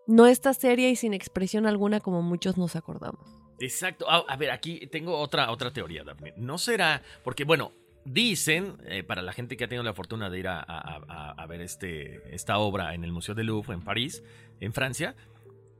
[0.06, 3.20] No está seria y sin expresión alguna como muchos nos acordamos.
[3.60, 4.10] Exacto.
[4.10, 6.34] A, a ver, aquí tengo otra, otra teoría, Daphne.
[6.36, 7.02] ¿No será?
[7.22, 7.72] Porque, bueno,
[8.04, 11.30] dicen, eh, para la gente que ha tenido la fortuna de ir a, a- a-
[11.32, 14.22] a ver este, esta obra en el Museo del Louvre, en París,
[14.60, 15.14] en Francia,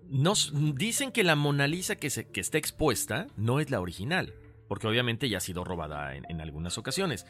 [0.09, 4.35] nos dicen que la Mona Lisa que, se, que está expuesta no es la original,
[4.69, 7.27] porque obviamente ya ha sido robada en, en algunas ocasiones.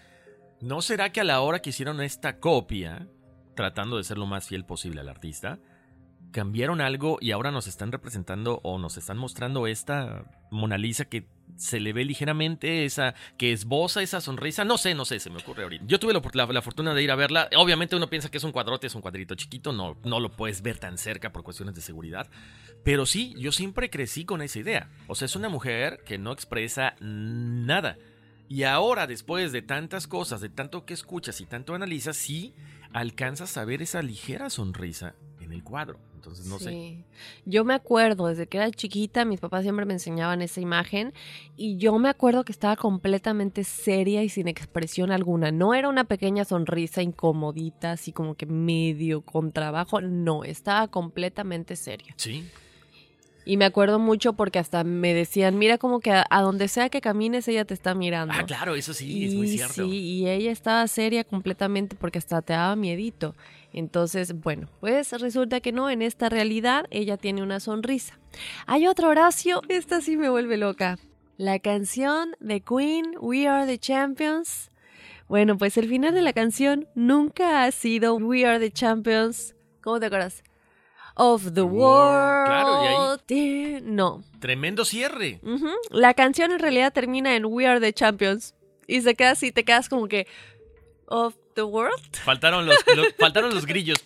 [0.61, 3.09] ¿No será que a la hora que hicieron esta copia,
[3.55, 5.59] tratando de ser lo más fiel posible al artista,
[6.33, 11.27] cambiaron algo y ahora nos están representando o nos están mostrando esta Mona Lisa que
[11.57, 14.65] se le ve ligeramente, esa que esboza esa sonrisa.
[14.65, 15.85] No sé, no sé, se me ocurre ahorita.
[15.87, 17.49] Yo tuve la, la- fortuna de ir a verla.
[17.57, 20.63] Obviamente uno piensa que es un cuadrote, es un cuadrito chiquito, no, no lo puedes
[20.63, 22.29] ver tan cerca por cuestiones de seguridad.
[22.83, 24.91] Pero sí, yo siempre crecí con esa idea.
[25.07, 27.99] O sea, es una mujer que no expresa nada.
[28.49, 32.55] Y ahora, después de tantas cosas, de tanto que escuchas y tanto analizas, sí
[32.93, 35.15] alcanzas a ver esa ligera sonrisa
[35.53, 35.99] en el cuadro.
[36.15, 36.71] Entonces, no sé.
[36.71, 37.05] Sí.
[37.45, 41.13] Yo me acuerdo, desde que era chiquita, mis papás siempre me enseñaban esa imagen
[41.57, 45.51] y yo me acuerdo que estaba completamente seria y sin expresión alguna.
[45.51, 51.77] No era una pequeña sonrisa incomodita, así como que medio con trabajo, no, estaba completamente
[51.77, 52.15] seria.
[52.17, 52.49] Sí.
[53.45, 56.89] Y me acuerdo mucho porque hasta me decían, mira como que a, a donde sea
[56.89, 58.33] que camines ella te está mirando.
[58.37, 59.85] Ah, claro, eso sí, es muy Y cierto.
[59.85, 63.35] Sí, y ella estaba seria completamente porque hasta te daba miedito.
[63.73, 68.19] Entonces, bueno, pues resulta que no, en esta realidad ella tiene una sonrisa.
[68.67, 70.99] Hay otro Horacio, esta sí me vuelve loca.
[71.39, 74.71] La canción de Queen, We Are the Champions.
[75.29, 79.55] Bueno, pues el final de la canción nunca ha sido We Are the Champions.
[79.81, 80.43] ¿Cómo te acuerdas?
[81.15, 82.47] Of the world.
[82.47, 85.41] Claro, y ahí- No, Tremendo cierre.
[85.91, 88.55] La canción en realidad termina en We Are the Champions.
[88.87, 90.27] Y se queda así, te quedas como que.
[91.07, 92.01] of the World.
[92.25, 93.99] Faltaron los, los- faltaron los grillos.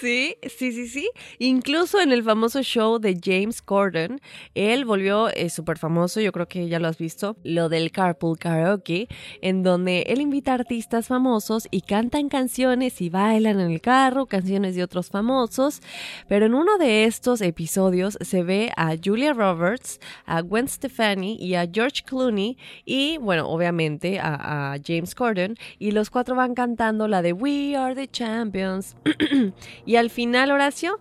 [0.00, 1.10] Sí, sí, sí, sí.
[1.38, 4.20] Incluso en el famoso show de James Corden,
[4.54, 9.08] él volvió súper famoso, yo creo que ya lo has visto, lo del Carpool Karaoke,
[9.40, 14.26] en donde él invita a artistas famosos y cantan canciones y bailan en el carro,
[14.26, 15.80] canciones de otros famosos.
[16.28, 21.54] Pero en uno de estos episodios se ve a Julia Roberts, a Gwen Stefani y
[21.54, 27.08] a George Clooney y, bueno, obviamente a, a James Corden y los cuatro van cantando
[27.08, 28.96] la de We Are the Champions.
[29.86, 30.98] y al final, Horacio,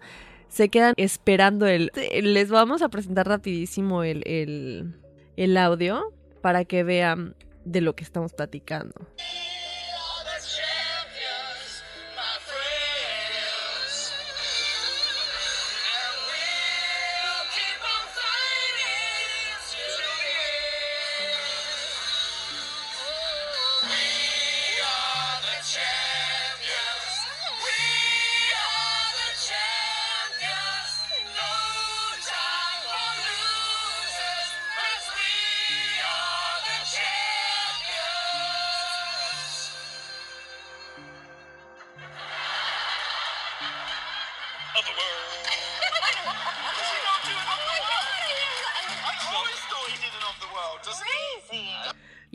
[0.47, 1.91] se quedan esperando el...
[2.21, 4.95] Les vamos a presentar rapidísimo el, el,
[5.37, 8.93] el audio para que vean de lo que estamos platicando.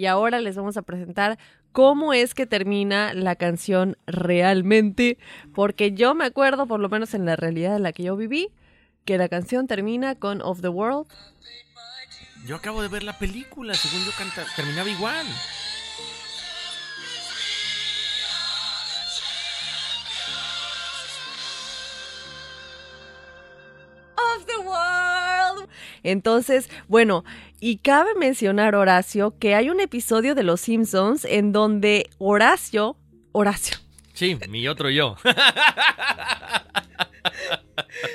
[0.07, 1.37] Y ahora les vamos a presentar
[1.73, 5.19] cómo es que termina la canción realmente,
[5.53, 8.51] porque yo me acuerdo, por lo menos en la realidad en la que yo viví,
[9.05, 11.09] que la canción termina con Of the World.
[12.47, 15.27] Yo acabo de ver la película, según yo canta, terminaba igual.
[26.07, 27.25] Entonces, bueno,
[27.61, 32.97] y cabe mencionar, Horacio, que hay un episodio de Los Simpsons en donde Horacio,
[33.33, 33.79] Horacio,
[34.17, 35.17] Sí, mi otro yo.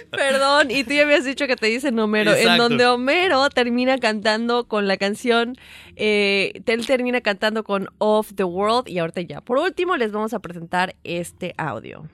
[0.10, 4.68] perdón, y tú ya habías dicho que te dicen Homero, en donde Homero termina cantando
[4.68, 5.56] con la canción,
[5.96, 10.34] eh, él termina cantando con Of the World, y ahorita ya, por último, les vamos
[10.34, 12.10] a presentar este audio.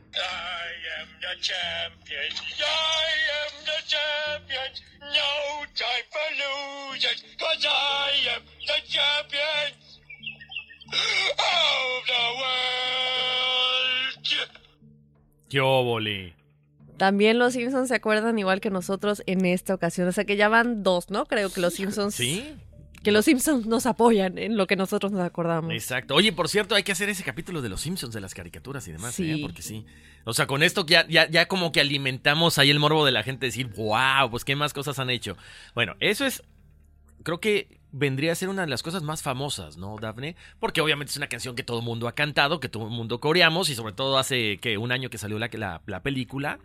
[1.27, 2.31] I am the champion.
[2.61, 4.69] I am the champion.
[5.01, 9.73] No time for losers, cause I am the champion
[11.33, 12.67] of the world.
[15.49, 16.33] ¡Qué óvole!
[16.97, 20.47] También los Simpsons se acuerdan igual que nosotros en esta ocasión, o sea que ya
[20.47, 21.25] van dos, ¿no?
[21.25, 22.15] Creo que los Simpsons...
[22.15, 22.55] ¿Sí?
[23.07, 25.71] Que los Simpsons nos apoyan en lo que nosotros nos acordamos.
[25.71, 26.13] Exacto.
[26.13, 28.91] Oye, por cierto, hay que hacer ese capítulo de los Simpsons, de las caricaturas y
[28.91, 29.31] demás, Sí.
[29.31, 29.37] ¿eh?
[29.41, 29.85] Porque sí.
[30.25, 33.23] O sea, con esto ya, ya, ya como que alimentamos ahí el morbo de la
[33.23, 35.37] gente, decir, wow, pues qué más cosas han hecho.
[35.73, 36.43] Bueno, eso es,
[37.23, 40.35] creo que vendría a ser una de las cosas más famosas, ¿no, Dafne?
[40.59, 43.21] Porque obviamente es una canción que todo el mundo ha cantado, que todo el mundo
[43.21, 46.59] coreamos, y sobre todo hace, que Un año que salió la, la, la película.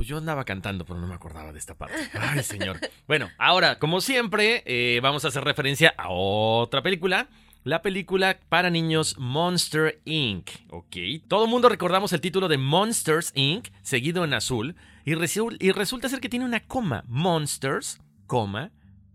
[0.00, 1.94] Pues yo andaba cantando, pero no me acordaba de esta parte.
[2.18, 2.80] Ay, señor.
[3.06, 7.28] Bueno, ahora, como siempre, eh, vamos a hacer referencia a otra película.
[7.64, 10.48] La película para niños Monster Inc.
[10.70, 10.96] Ok.
[11.28, 13.68] Todo el mundo recordamos el título de Monsters Inc.
[13.82, 14.74] seguido en azul.
[15.04, 17.04] Y, y resulta ser que tiene una coma.
[17.06, 18.70] Monsters, coma,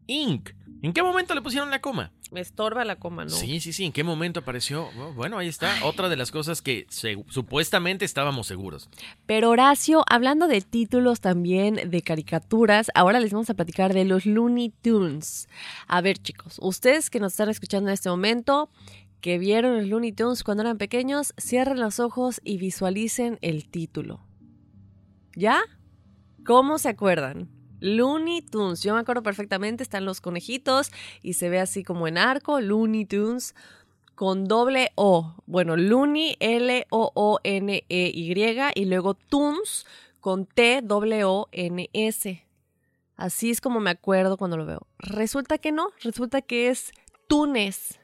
[0.05, 0.51] Inc.
[0.85, 2.11] ¿En qué momento le pusieron la coma?
[2.31, 3.31] Me estorba la coma, ¿no?
[3.31, 3.85] Sí, sí, sí.
[3.85, 4.87] ¿En qué momento apareció?
[4.99, 5.73] Oh, Bueno, ahí está.
[5.83, 8.87] Otra de las cosas que se- supuestamente estábamos seguros.
[9.25, 14.27] Pero Horacio, hablando de títulos también de caricaturas, ahora les vamos a platicar de los
[14.27, 15.49] Looney Tunes.
[15.87, 18.69] A ver, chicos, ustedes que nos están escuchando en este momento,
[19.21, 24.21] que vieron los Looney Tunes cuando eran pequeños, cierren los ojos y visualicen el título.
[25.35, 25.61] ¿Ya?
[26.45, 27.49] ¿Cómo se acuerdan?
[27.79, 32.17] Looney Tunes, yo me acuerdo perfectamente, están los conejitos y se ve así como en
[32.17, 33.55] arco, Looney Tunes
[34.15, 35.35] con doble O.
[35.45, 37.83] Bueno, Looney, L-O-O-N-E-Y,
[38.75, 39.85] y luego Tunes
[40.19, 42.45] con T-W-O-N-S.
[43.17, 44.87] Así es como me acuerdo cuando lo veo.
[44.97, 46.91] Resulta que no, resulta que es
[47.27, 47.99] Túnez.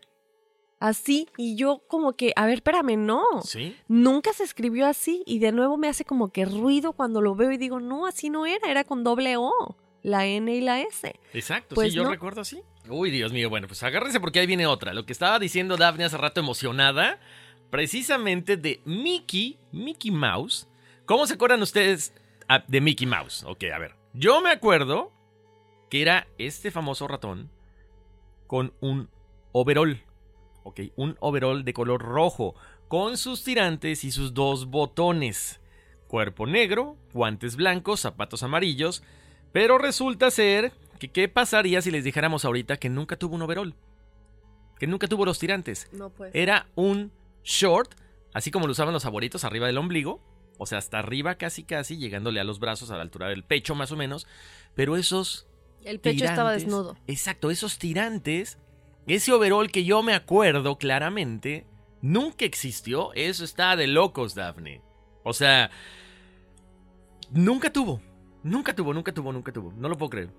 [0.81, 3.23] Así, y yo como que, a ver, espérame, no.
[3.43, 3.77] ¿Sí?
[3.87, 7.51] Nunca se escribió así, y de nuevo me hace como que ruido cuando lo veo
[7.51, 11.13] y digo, no, así no era, era con doble O, la N y la S.
[11.33, 12.09] Exacto, Pues sí, yo no.
[12.09, 12.63] recuerdo así.
[12.89, 14.91] Uy, Dios mío, bueno, pues agárrense porque ahí viene otra.
[14.95, 17.19] Lo que estaba diciendo Daphne hace rato emocionada,
[17.69, 20.67] precisamente de Mickey, Mickey Mouse.
[21.05, 22.11] ¿Cómo se acuerdan ustedes
[22.49, 23.43] ah, de Mickey Mouse?
[23.43, 23.93] Ok, a ver.
[24.13, 25.11] Yo me acuerdo
[25.91, 27.51] que era este famoso ratón
[28.47, 29.09] con un
[29.51, 30.01] overol.
[30.63, 32.55] Ok, un overol de color rojo,
[32.87, 35.59] con sus tirantes y sus dos botones.
[36.07, 39.01] Cuerpo negro, guantes blancos, zapatos amarillos.
[39.53, 43.75] Pero resulta ser que qué pasaría si les dijéramos ahorita que nunca tuvo un overol.
[44.77, 45.87] que nunca tuvo los tirantes.
[45.91, 46.31] No pues.
[46.33, 47.11] Era un
[47.43, 47.93] short,
[48.33, 50.21] así como lo usaban los abuelitos, arriba del ombligo.
[50.57, 53.73] O sea, hasta arriba casi casi, llegándole a los brazos, a la altura del pecho
[53.73, 54.27] más o menos.
[54.75, 55.47] Pero esos
[55.85, 56.97] El pecho estaba desnudo.
[57.07, 58.57] Exacto, esos tirantes,
[59.07, 61.65] ese overall que yo me acuerdo claramente,
[62.01, 63.13] nunca existió.
[63.13, 64.81] Eso está de locos, Daphne.
[65.23, 65.69] O sea,
[67.31, 68.01] nunca tuvo.
[68.43, 69.71] Nunca tuvo, nunca tuvo, nunca tuvo.
[69.73, 70.29] No lo puedo creer.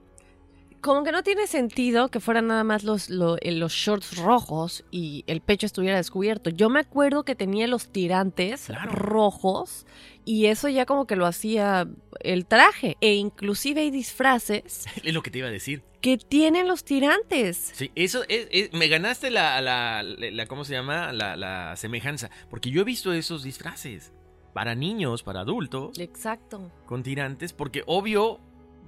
[0.80, 4.84] Como que no tiene sentido que fueran nada más los, lo- eh, los shorts rojos
[4.90, 6.50] y el pecho estuviera descubierto.
[6.50, 8.90] Yo me acuerdo que tenía los tirantes Claro.
[8.90, 9.86] rojos
[10.24, 11.86] y eso ya como que lo hacía
[12.18, 12.96] el traje.
[13.00, 15.84] E inclusive hay disfraces Es lo que te iba a decir.
[16.02, 17.70] Que tienen los tirantes.
[17.74, 21.12] Sí, eso es, es- me ganaste la, la, la- la- ¿cómo se llama?
[21.12, 22.28] La, la semejanza.
[22.50, 24.12] Porque yo he visto esos disfraces
[24.52, 26.70] para niños, para adultos, Exacto.
[26.84, 28.38] con tirantes, porque obvio,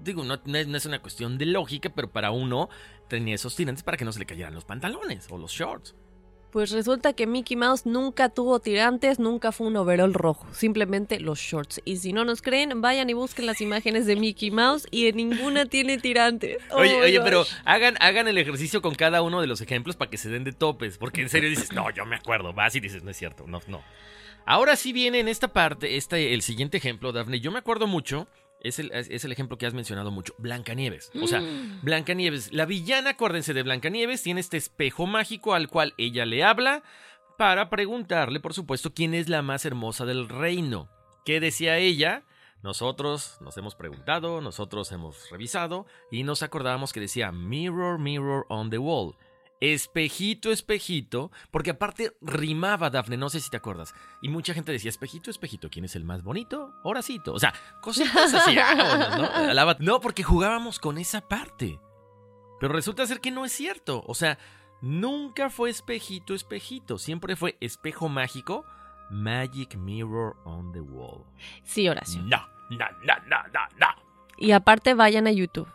[0.02, 2.68] digo, no, no es, no es una cuestión de lógica, pero para uno
[3.08, 5.94] tenía esos tirantes para que no se le cayeran los pantalones o los shorts.
[6.54, 11.40] Pues resulta que Mickey Mouse nunca tuvo tirantes, nunca fue un overall rojo, simplemente los
[11.40, 11.82] shorts.
[11.84, 15.16] Y si no nos creen, vayan y busquen las imágenes de Mickey Mouse y en
[15.16, 16.58] ninguna tiene tirantes.
[16.70, 17.24] Oye, Oh, oye, gosh.
[17.24, 20.44] pero hagan, hagan el ejercicio con cada uno de los ejemplos para que se den
[20.44, 20.96] de topes.
[20.96, 22.52] Porque en serio dices, no, yo me acuerdo.
[22.52, 23.82] Vas y dices, no es cierto, no, no.
[24.46, 27.40] Ahora sí viene en esta parte, este, el siguiente ejemplo, Daphne.
[27.40, 28.28] Yo me acuerdo mucho,
[28.64, 31.12] es el, es el ejemplo que has mencionado mucho, Blancanieves.
[31.22, 31.80] O sea, Mm.
[31.82, 36.82] Blancanieves, la villana, acuérdense de Blancanieves, tiene este espejo mágico al cual ella le habla
[37.38, 40.88] para preguntarle, por supuesto, quién es la más hermosa del reino.
[41.24, 42.24] ¿Qué decía ella?
[42.62, 48.70] Nosotros nos hemos preguntado, nosotros hemos revisado y nos acordábamos que decía Mirror, Mirror on
[48.70, 49.14] the Wall.
[49.72, 53.94] Espejito, espejito, porque aparte rimaba Dafne, no sé si te acuerdas.
[54.20, 56.74] Y mucha gente decía, espejito, espejito, ¿quién es el más bonito?
[56.82, 57.32] Horacito.
[57.32, 58.54] O sea, cositas así.
[58.54, 59.74] vámonos, ¿no?
[59.80, 61.80] No, porque jugábamos con esa parte.
[62.60, 64.04] Pero resulta ser que no es cierto.
[64.06, 64.38] O sea,
[64.82, 66.98] nunca fue espejito, espejito.
[66.98, 68.66] Siempre fue espejo mágico,
[69.10, 71.24] Magic Mirror on the Wall.
[71.62, 72.20] Sí, Horacio.
[72.20, 73.86] No, no, no, no, no, no.
[74.36, 75.68] Y aparte vayan a YouTube.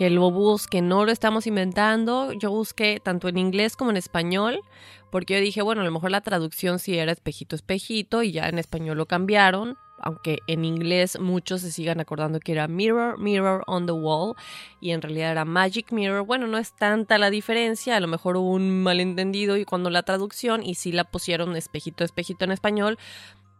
[0.00, 2.32] Que lo busquen, no lo estamos inventando.
[2.32, 4.62] Yo busqué tanto en inglés como en español,
[5.10, 8.48] porque yo dije, bueno, a lo mejor la traducción sí era espejito, espejito, y ya
[8.48, 13.62] en español lo cambiaron, aunque en inglés muchos se sigan acordando que era mirror, mirror
[13.66, 14.36] on the wall,
[14.80, 16.24] y en realidad era magic mirror.
[16.24, 20.02] Bueno, no es tanta la diferencia, a lo mejor hubo un malentendido y cuando la
[20.02, 22.98] traducción, y sí la pusieron espejito, espejito en español,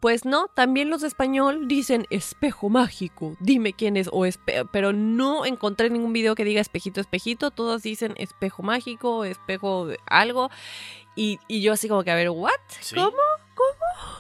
[0.01, 4.93] pues no, también los de español dicen espejo mágico, dime quién es, o espe pero
[4.93, 10.51] no encontré ningún video que diga espejito, espejito, todos dicen espejo mágico, espejo de algo,
[11.17, 12.51] y, y yo así como que, a ver, ¿what?
[12.81, 12.95] Sí.
[12.95, 13.17] ¿Cómo?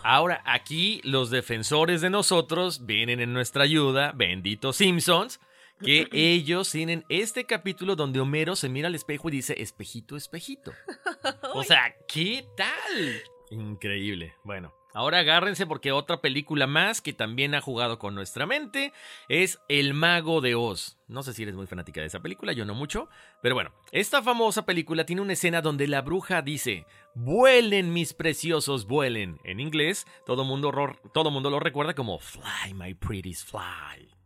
[0.03, 5.41] Ahora, aquí los defensores de nosotros vienen en nuestra ayuda, benditos Simpsons,
[5.83, 10.72] que ellos tienen este capítulo donde Homero se mira al espejo y dice, espejito, espejito.
[11.55, 13.22] O sea, ¿qué tal?
[13.51, 14.35] Increíble.
[14.45, 18.93] Bueno, ahora agárrense porque otra película más que también ha jugado con nuestra mente
[19.28, 20.99] es El Mago de Oz.
[21.09, 23.09] No sé si eres muy fanática de esa película, yo no mucho,
[23.43, 28.86] pero bueno, esta famosa película tiene una escena donde la bruja dice, vuelen mis preciosos,
[28.86, 29.41] vuelen.
[29.45, 30.72] En inglés, todo mundo,
[31.12, 34.20] todo mundo lo recuerda como Fly, my pretties, fly.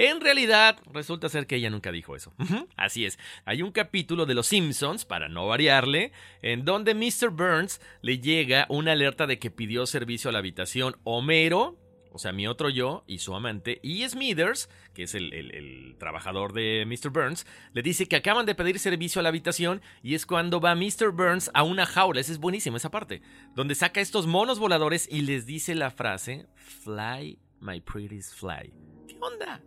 [0.00, 2.32] En realidad, resulta ser que ella nunca dijo eso.
[2.76, 3.18] Así es.
[3.44, 7.30] Hay un capítulo de Los Simpsons, para no variarle, en donde Mr.
[7.30, 11.76] Burns le llega una alerta de que pidió servicio a la habitación Homero,
[12.12, 16.84] o sea, mi otro yo y su amante, y Smithers, que es el, trabajador de
[16.86, 17.10] Mr.
[17.10, 20.76] Burns, le dice que acaban de pedir servicio a la habitación y es cuando va
[20.76, 21.10] Mr.
[21.10, 23.20] Burns a una jaula, esa es buenísima esa parte,
[23.56, 28.72] donde saca estos monos voladores y les dice la frase, Fly, my pretties fly.
[29.08, 29.60] ¿Qué onda?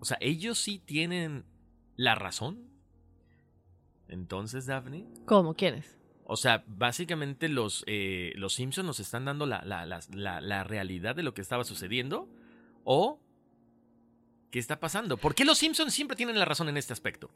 [0.00, 1.44] O sea, ellos sí tienen
[1.96, 2.68] la razón.
[4.08, 5.06] Entonces, Daphne.
[5.26, 5.54] ¿Cómo?
[5.54, 5.96] ¿Quiénes?
[6.24, 10.64] O sea, básicamente los, eh, los Simpsons nos están dando la, la- la- la- la
[10.64, 12.28] realidad de lo que estaba sucediendo.
[12.84, 13.20] ¿O
[14.50, 15.16] qué está pasando?
[15.16, 17.30] ¿Por qué los Simpsons siempre tienen la razón en este aspecto?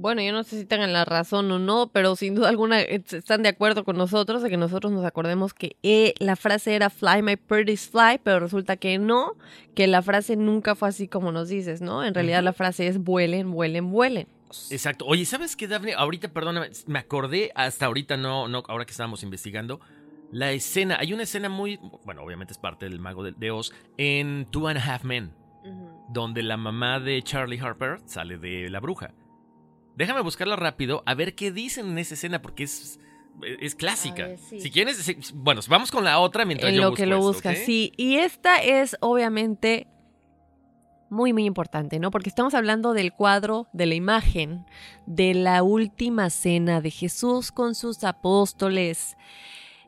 [0.00, 3.02] Bueno, yo no sé si tengan la razón o no, pero sin duda alguna eh,
[3.10, 6.88] están de acuerdo con nosotros de que nosotros nos acordemos que eh, la frase era
[6.88, 9.36] Fly my pretties fly, pero resulta que no,
[9.74, 12.02] que la frase nunca fue así como nos dices, ¿no?
[12.02, 14.26] En realidad la frase es vuelen, vuelen, vuelen.
[14.70, 15.04] Exacto.
[15.04, 15.92] Oye, ¿sabes qué, Daphne?
[15.92, 19.80] Ahorita, perdóname, me acordé hasta ahorita, no, no, ahora que estábamos investigando,
[20.32, 23.74] la escena, hay una escena muy, bueno, obviamente es parte del mago de, de Oz,
[23.98, 25.34] en Two and a Half Men,
[26.08, 29.12] donde la mamá de Charlie Harper sale de la bruja.
[29.96, 32.98] Déjame buscarla rápido a ver qué dicen en esa escena, porque es,
[33.60, 34.24] es clásica.
[34.24, 34.60] A ver, sí.
[34.60, 37.16] Si quieres, si- bueno, vamos con la otra mientras en yo lo busco que lo
[37.16, 37.56] esto, ¿ok?
[37.64, 37.92] sí.
[37.96, 39.86] Y esta es obviamente
[41.10, 42.10] muy, muy importante, ¿no?
[42.12, 44.64] Porque estamos hablando del cuadro, de la imagen,
[45.06, 49.16] de la última cena de Jesús con sus apóstoles.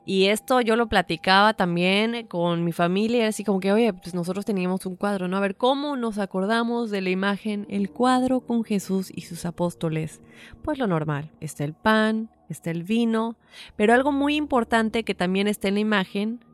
[0.04, 4.44] Y esto yo lo platicaba también con mi familia, así como que, oye, pues nosotros
[4.44, 5.36] teníamos un cuadro, ¿no?
[5.36, 10.20] A ver, ¿cómo nos acordamos de la imagen, el cuadro con Jesús y sus apóstoles?
[10.62, 13.36] Pues lo normal, está el pan, está el vino,
[13.76, 16.44] pero algo muy importante que también está en la imagen,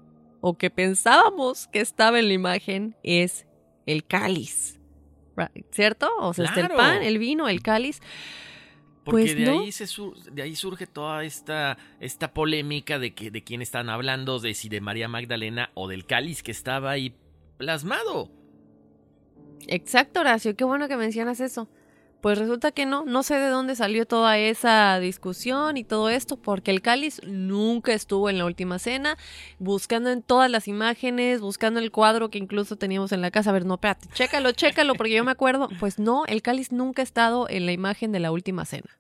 [0.41, 3.47] o que pensábamos que estaba en la imagen, es
[3.87, 4.79] el cáliz,
[5.71, 6.11] ¿cierto?
[6.21, 8.01] O sea, está el pan, el vino, el cáliz.
[9.09, 9.61] Porque Pues de, no.
[9.63, 13.89] ahí se sur- de ahí surge toda esta, esta polémica de que de quién están
[13.89, 17.15] hablando, de si de María Magdalena o del cáliz que estaba ahí
[17.57, 18.31] plasmado.
[19.67, 21.69] Exacto, Horacio, qué bueno que mencionas eso.
[22.21, 26.37] Pues resulta que no, no sé de dónde salió toda esa discusión y todo esto,
[26.37, 29.17] porque el cáliz nunca estuvo en la última cena,
[29.61, 33.51] buscando en todas las imágenes, buscando el cuadro que incluso teníamos en la casa.
[33.51, 35.69] A ver, no, espérate, chécalo, chécalo, porque yo me acuerdo.
[35.79, 38.99] Pues no, el cáliz nunca ha estado en la imagen de la última cena.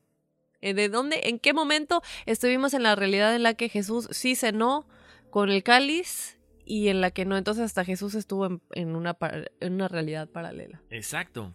[0.61, 4.37] Eh, ¿De dónde, en qué momento estuvimos en la realidad en la que Jesús sí
[4.37, 4.87] cenó
[5.31, 7.37] con el cáliz y en la que no?
[7.37, 10.81] Entonces hasta Jesús estuvo en, en una, par- en una realidad paralela.
[10.91, 11.53] Exacto.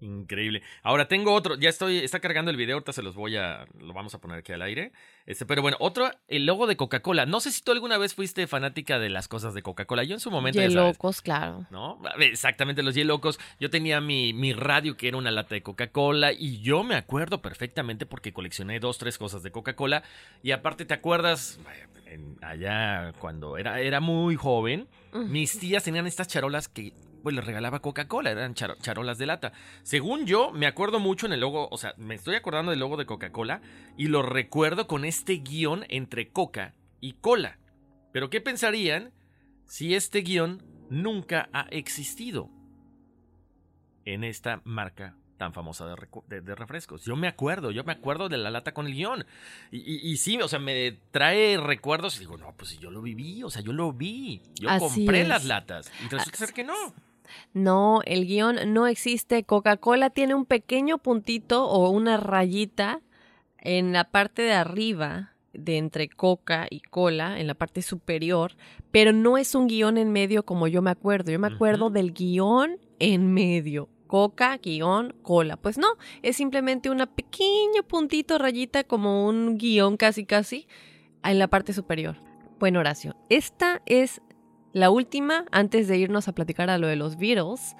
[0.00, 0.62] Increíble.
[0.82, 3.92] Ahora tengo otro, ya estoy, está cargando el video, ahorita se los voy a, lo
[3.92, 4.92] vamos a poner aquí al aire.
[5.26, 7.26] Este, pero bueno, otro, el logo de Coca-Cola.
[7.26, 10.02] No sé si tú alguna vez fuiste fanática de las cosas de Coca-Cola.
[10.04, 11.66] Yo en su momento, ya sabes, locos, claro.
[11.70, 12.00] ¿no?
[12.18, 13.38] Exactamente, los Yelocos.
[13.60, 17.42] Yo tenía mi, mi radio que era una lata de Coca-Cola y yo me acuerdo
[17.42, 20.02] perfectamente porque coleccioné dos, tres cosas de Coca-Cola
[20.42, 21.60] y aparte te acuerdas,
[22.06, 26.92] en- allá cuando era, era muy joven, mis tías tenían estas charolas que
[27.22, 29.52] pues les regalaba Coca-Cola, eran charo- charolas de lata.
[29.82, 32.96] Según yo, me acuerdo mucho en el logo, o sea, me estoy acordando del logo
[32.96, 33.60] de Coca-Cola
[33.96, 37.58] y lo recuerdo con este guion entre Coca y Cola.
[38.12, 39.12] Pero ¿qué pensarían
[39.66, 42.50] si este guion nunca ha existido
[44.04, 47.04] en esta marca tan famosa de, recu- de- de refrescos?
[47.04, 49.24] Yo me acuerdo, yo me acuerdo de la lata con el guion.
[49.70, 53.00] Y, y- y sí, o sea, me trae recuerdos y digo, no, pues yo lo
[53.00, 54.42] viví, o sea, yo lo vi.
[54.56, 55.28] Yo Así compré es.
[55.28, 55.90] las latas.
[56.04, 56.74] Y resulta ser que no.
[57.52, 59.44] No, el guion no existe.
[59.44, 63.00] Coca-Cola tiene un pequeño puntito o una rayita
[63.58, 68.52] en la parte de arriba de entre coca y cola, en la parte superior,
[68.90, 71.32] pero no es un guion en medio como yo me acuerdo.
[71.32, 73.88] Yo me acuerdo del guion en medio.
[74.06, 75.56] Coca, guion, cola.
[75.56, 75.88] Pues no,
[76.22, 80.66] es simplemente una pequeño puntito, rayita, como un guion casi casi,
[81.22, 82.16] en la parte superior.
[82.58, 84.20] Bueno, Horacio, esta es
[84.72, 87.76] la última, antes de irnos a platicar a lo de los Beatles,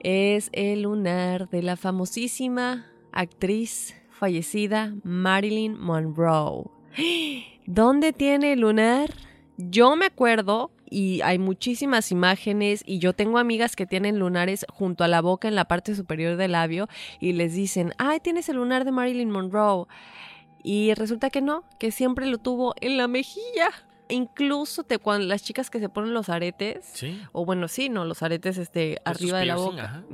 [0.00, 6.64] es el lunar de la famosísima actriz fallecida Marilyn Monroe.
[7.66, 9.12] ¿Dónde tiene el lunar?
[9.56, 15.04] Yo me acuerdo y hay muchísimas imágenes y yo tengo amigas que tienen lunares junto
[15.04, 16.88] a la boca en la parte superior del labio
[17.20, 19.86] y les dicen, ay, tienes el lunar de Marilyn Monroe.
[20.62, 23.70] Y resulta que no, que siempre lo tuvo en la mejilla.
[24.10, 27.20] Incluso te, cuando las chicas que se ponen los aretes, Sí.
[27.32, 30.04] o bueno, sí, no, los aretes este, Pues arriba de la boca,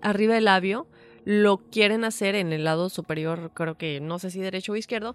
[0.00, 0.86] arriba del labio,
[1.24, 5.14] lo quieren hacer en el lado superior, creo que no sé si derecho o izquierdo,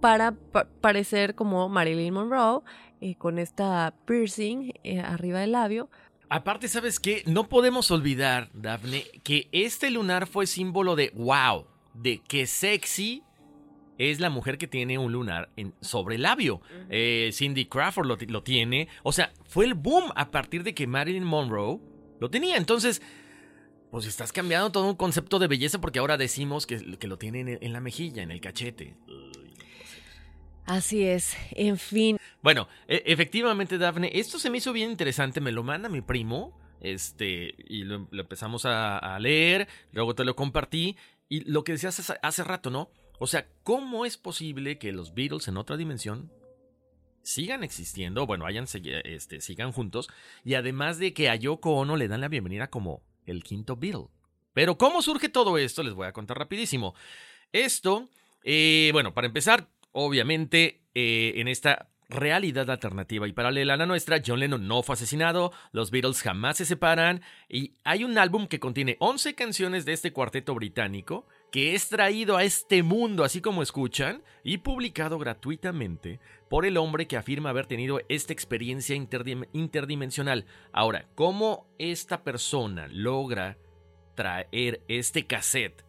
[0.00, 2.60] para pa- parecer como Marilyn Monroe,
[3.00, 5.88] eh, con esta piercing eh, arriba del labio.
[6.28, 7.22] Aparte, ¿sabes qué?
[7.26, 11.64] No podemos olvidar, Daphne, que este lunar fue símbolo de wow,
[11.94, 13.22] de que sexy
[13.98, 16.62] es la mujer que tiene un lunar en, sobre el labio.
[16.88, 18.88] Eh, Cindy Crawford lo, ti- lo tiene.
[19.02, 21.78] O sea, fue el boom a partir de que Marilyn Monroe
[22.20, 22.56] lo tenía.
[22.56, 23.02] Entonces,
[23.90, 27.40] pues estás cambiando todo un concepto de belleza porque ahora decimos que, que lo tiene
[27.40, 28.94] en, en la mejilla, en el cachete.
[30.66, 32.18] Así es, en fin.
[32.42, 36.58] Bueno, e- efectivamente, Dafne, esto se me hizo bien interesante, me lo manda mi primo,
[36.82, 40.96] este, y lo, lo empezamos a, a leer, luego te lo compartí,
[41.30, 42.90] y lo que decías hace, hace rato, ¿no?
[43.18, 46.30] O sea, ¿cómo es posible que los Beatles en otra dimensión
[47.22, 48.66] sigan existiendo, bueno, hayan,
[49.04, 50.08] este, sigan juntos,
[50.44, 54.06] y además de que a Yoko Ono le dan la bienvenida como el quinto Beatle?
[54.54, 55.82] Pero ¿cómo surge todo esto?
[55.82, 56.94] Les voy a contar rapidísimo.
[57.52, 58.08] Esto,
[58.44, 64.22] eh, bueno, para empezar, obviamente, eh, en esta realidad alternativa y paralela a la nuestra,
[64.24, 68.60] John Lennon no fue asesinado, los Beatles jamás se separan y hay un álbum que
[68.60, 73.62] contiene 11 canciones de este cuarteto británico que es traído a este mundo así como
[73.62, 76.20] escuchan y publicado gratuitamente
[76.50, 80.44] por el hombre que afirma haber tenido esta experiencia interdim- interdimensional.
[80.72, 83.56] Ahora, ¿cómo esta persona logra
[84.14, 85.84] traer este cassette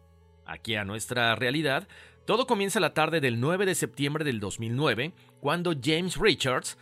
[0.46, 1.88] aquí a nuestra realidad?
[2.26, 6.78] Todo comienza la tarde del 9 de septiembre del 2009, cuando James Richards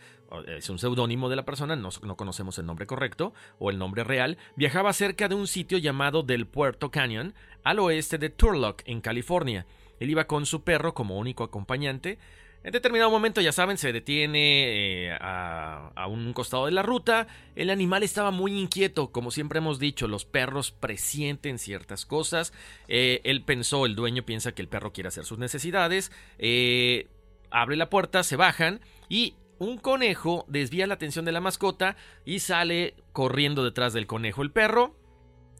[0.47, 4.03] es un seudónimo de la persona, no, no, conocemos el nombre correcto o el nombre
[4.03, 9.01] real, viajaba cerca de un sitio llamado Del Puerto Canyon, al oeste de Turlock, en
[9.01, 9.65] California.
[9.99, 12.17] Él iba con su perro como único acompañante.
[12.61, 17.27] En determinado momento, ya saben, se detiene eh, a, un costado de la ruta.
[17.55, 22.51] El animal estaba muy inquieto, como siempre hemos dicho, los perros presienten ciertas cosas.
[22.89, 26.11] Eh, él pensó, el dueño piensa que el perro quiere hacer sus necesidades.
[26.37, 27.07] Eh,
[27.49, 31.95] abre la puerta, se bajan y un conejo desvía la atención de la mascota
[32.25, 34.95] y sale corriendo detrás del conejo el perro.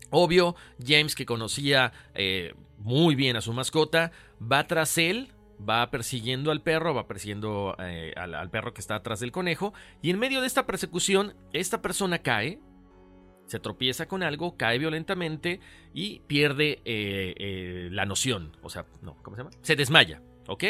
[0.09, 5.33] Obvio, James, que conocía eh, muy bien a su mascota, va tras él,
[5.67, 10.09] va persiguiendo al perro, va persiguiendo eh, al, perro que está atrás del conejo, y
[10.09, 12.59] en medio de esta persecución, esta persona cae,
[13.45, 15.59] se tropieza con algo, cae violentamente
[15.93, 19.55] y pierde eh, la noción, o sea, no, ¿cómo se llama?
[19.61, 20.63] Se desmaya, ¿ok?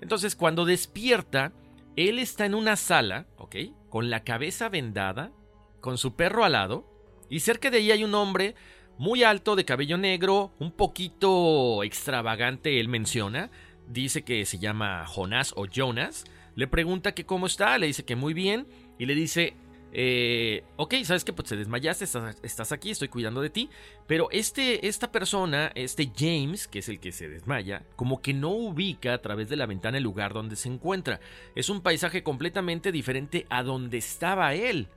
[0.00, 1.52] Entonces, cuando despierta,
[1.96, 3.56] él está en una sala, ¿ok?
[3.88, 5.32] Con la cabeza vendada,
[5.80, 6.90] con su perro al lado,
[7.28, 8.54] y cerca de ahí hay un hombre
[8.96, 13.50] muy alto, de cabello negro, un poquito extravagante, él menciona.
[13.88, 16.24] Dice que se llama Jonás o Jonas.
[16.54, 18.68] Le pregunta que cómo está, le dice que muy bien,
[18.98, 19.56] y le dice,
[19.96, 22.04] eh, ok, sabes que pues te desmayaste,
[22.42, 23.70] estás, aquí, estoy cuidando de ti.
[24.06, 28.50] Pero este, esta persona, este James, que es el que se desmaya, como que no
[28.50, 31.20] ubica a través de la ventana el lugar donde se encuentra.
[31.54, 34.88] Es un paisaje completamente diferente a donde estaba él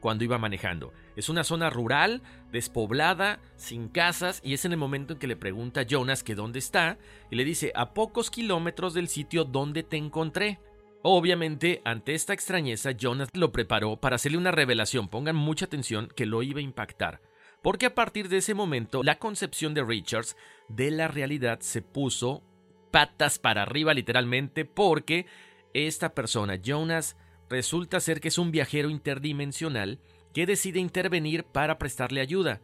[0.00, 0.92] cuando iba manejando.
[1.16, 5.36] Es una zona rural, despoblada, sin casas, y es en el momento en que le
[5.36, 6.98] pregunta a Jonas que dónde está,
[7.30, 10.60] y le dice a pocos kilómetros del sitio donde te encontré.
[11.02, 16.26] Obviamente, ante esta extrañeza, Jonas lo preparó para hacerle una revelación, pongan mucha atención, que
[16.26, 17.20] lo iba a impactar.
[17.62, 20.36] Porque a partir de ese momento, la concepción de Richards
[20.68, 22.42] de la realidad se puso
[22.90, 25.26] patas para arriba literalmente, porque
[25.74, 27.16] esta persona, Jonas,
[27.48, 30.00] resulta ser que es un viajero interdimensional
[30.32, 32.60] que decide intervenir para prestarle ayuda.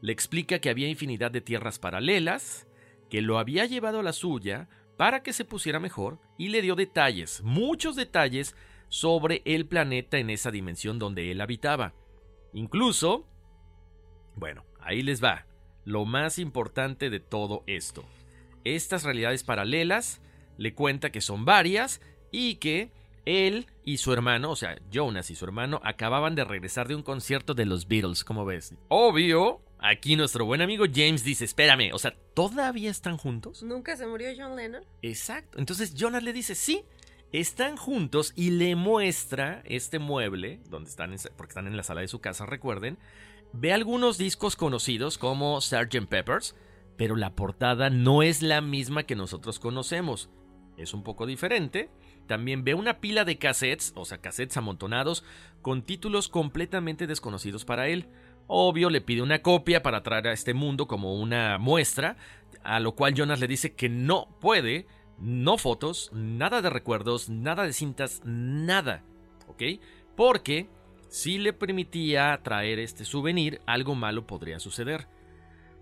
[0.00, 2.66] Le explica que había infinidad de tierras paralelas,
[3.10, 6.74] que lo había llevado a la suya, para que se pusiera mejor y le dio
[6.74, 8.54] detalles, muchos detalles,
[8.88, 11.92] sobre el planeta en esa dimensión donde él habitaba.
[12.52, 13.26] Incluso,
[14.36, 15.46] bueno, ahí les va,
[15.84, 18.04] lo más importante de todo esto.
[18.64, 20.20] Estas realidades paralelas
[20.56, 22.90] le cuenta que son varias y que
[23.24, 27.02] él y su hermano, o sea, Jonas y su hermano, acababan de regresar de un
[27.02, 28.74] concierto de los Beatles, como ves.
[28.88, 33.62] Obvio, Aquí nuestro buen amigo James dice, espérame, o sea, ¿todavía están juntos?
[33.62, 34.84] ¿Nunca se murió John Lennon?
[35.02, 35.58] Exacto.
[35.58, 36.84] Entonces Jonas le dice, sí,
[37.32, 42.08] están juntos y le muestra este mueble, donde están, porque están en la sala de
[42.08, 42.98] su casa, recuerden.
[43.52, 46.06] Ve algunos discos conocidos como Sgt.
[46.08, 46.54] Peppers,
[46.96, 50.30] pero la portada no es la misma que nosotros conocemos.
[50.76, 51.90] Es un poco diferente.
[52.26, 55.24] También ve una pila de cassettes, o sea, cassettes amontonados,
[55.62, 58.08] con títulos completamente desconocidos para él.
[58.46, 62.16] Obvio, le pide una copia para traer a este mundo como una muestra,
[62.62, 64.86] a lo cual Jonas le dice que no puede,
[65.18, 69.02] no fotos, nada de recuerdos, nada de cintas, nada,
[69.48, 69.62] ¿ok?
[70.16, 70.68] Porque
[71.08, 75.08] si le permitía traer este souvenir, algo malo podría suceder.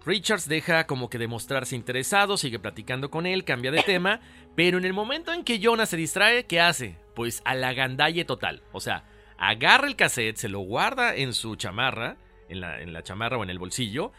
[0.07, 4.21] Richards deja como que demostrarse interesado, sigue platicando con él, cambia de tema,
[4.55, 6.99] pero en el momento en que Jonas se distrae, ¿qué hace?
[7.15, 8.63] Pues a la gandalle total.
[8.73, 9.05] O sea,
[9.39, 12.19] agarra el cassette, se lo guarda en su chamarra,
[12.49, 14.13] en la, en la chamarra o en el bolsillo.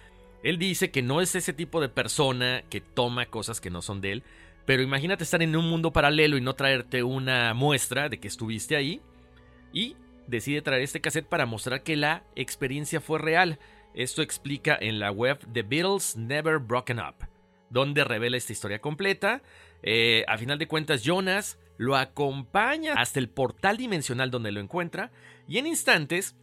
[0.44, 4.02] Él dice que no es ese tipo de persona que toma cosas que no son
[4.02, 4.24] de él.
[4.66, 8.76] Pero imagínate estar en un mundo paralelo y no traerte una muestra de que estuviste
[8.76, 9.02] ahí.
[9.74, 9.96] Y
[10.28, 13.60] decide traer este cassette para mostrar que la experiencia fue real.
[13.94, 17.28] Esto explica en la web The Beatles Never Broken Up,
[17.70, 19.42] donde revela esta historia completa.
[19.84, 25.12] Eh, a final de cuentas, Jonas lo acompaña hasta el portal dimensional donde lo encuentra.
[25.48, 26.36] Y en instantes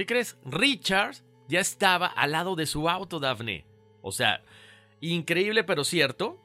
[0.00, 0.38] ¿Qué crees?
[0.46, 3.66] Richard ya estaba al lado de su auto, Daphne.
[4.00, 4.42] O sea,
[5.02, 6.40] increíble pero cierto.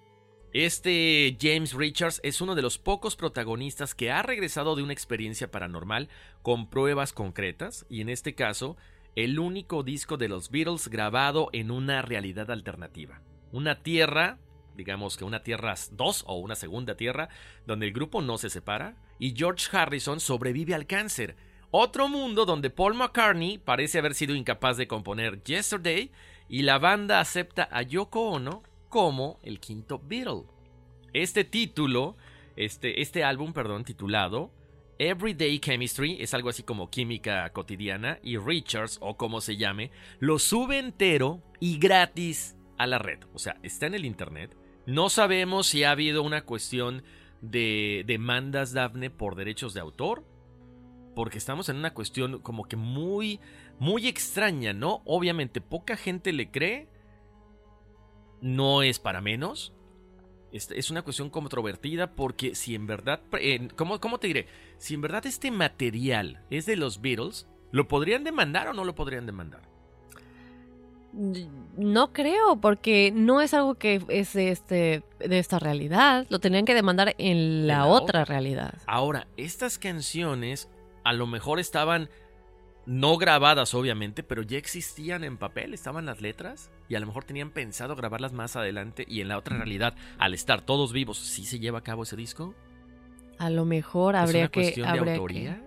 [0.51, 5.51] Este James Richards es uno de los pocos protagonistas que ha regresado de una experiencia
[5.51, 6.09] paranormal
[6.41, 8.75] con pruebas concretas y en este caso
[9.15, 13.21] el único disco de los Beatles grabado en una realidad alternativa.
[13.53, 14.37] Una tierra,
[14.75, 17.29] digamos que una tierra 2 o una segunda tierra,
[17.65, 21.37] donde el grupo no se separa y George Harrison sobrevive al cáncer
[21.71, 26.11] otro mundo donde Paul McCartney parece haber sido incapaz de componer Yesterday
[26.47, 30.43] y la banda acepta a Yoko Ono como el quinto Beatle.
[31.13, 32.15] Este título,
[32.55, 34.51] este, este álbum, perdón, titulado
[34.97, 40.39] Everyday Chemistry, es algo así como química cotidiana, y Richards, o como se llame, lo
[40.39, 43.19] sube entero y gratis a la red.
[43.33, 44.55] O sea, está en el internet.
[44.85, 47.03] No sabemos si ha habido una cuestión
[47.41, 50.23] de demandas, Daphne, por derechos de autor
[51.15, 53.39] porque estamos en una cuestión como que muy,
[53.79, 55.01] muy extraña, ¿no?
[55.05, 56.89] Obviamente poca gente le cree,
[58.41, 59.73] no es para menos.
[60.51, 64.47] Es, una cuestión controvertida porque si en verdad, eh, ¿cómo, ¿cómo te diré?
[64.77, 68.95] Si en verdad este material es de los Beatles, ¿lo podrían demandar o no lo
[68.95, 69.63] podrían demandar?
[71.77, 76.25] No creo, porque no es algo que es de, este, de esta realidad.
[76.29, 78.25] Lo tenían que demandar en la, la otra, otra.
[78.25, 78.75] realidad.
[78.85, 80.69] Ahora, estas canciones
[81.05, 82.09] a lo mejor estaban
[82.85, 87.23] no grabadas, obviamente, pero ya existían en papel, estaban las letras y a lo mejor
[87.23, 91.45] tenían pensado grabarlas más adelante y en la otra realidad, al estar todos vivos, ¿sí
[91.45, 92.53] se lleva a cabo ese disco?
[93.39, 94.61] A lo mejor ¿Es habría una que...
[94.61, 95.61] cuestión de habría que- autoría?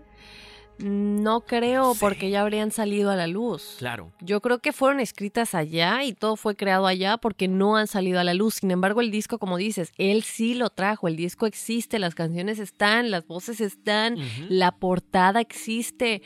[0.78, 3.76] No creo, porque ya habrían salido a la luz.
[3.78, 4.12] Claro.
[4.20, 8.20] Yo creo que fueron escritas allá y todo fue creado allá porque no han salido
[8.20, 8.54] a la luz.
[8.56, 11.08] Sin embargo, el disco, como dices, él sí lo trajo.
[11.08, 14.16] El disco existe, las canciones están, las voces están,
[14.48, 16.22] la portada existe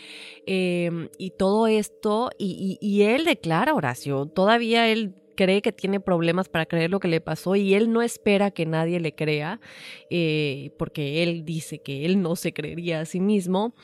[0.47, 2.31] eh, y todo esto.
[2.39, 7.01] Y, y- y él declara, Horacio, todavía él cree que tiene problemas para creer lo
[7.01, 9.61] que le pasó y él no espera que nadie le crea
[10.11, 13.75] eh, porque él dice que él no se creería a sí mismo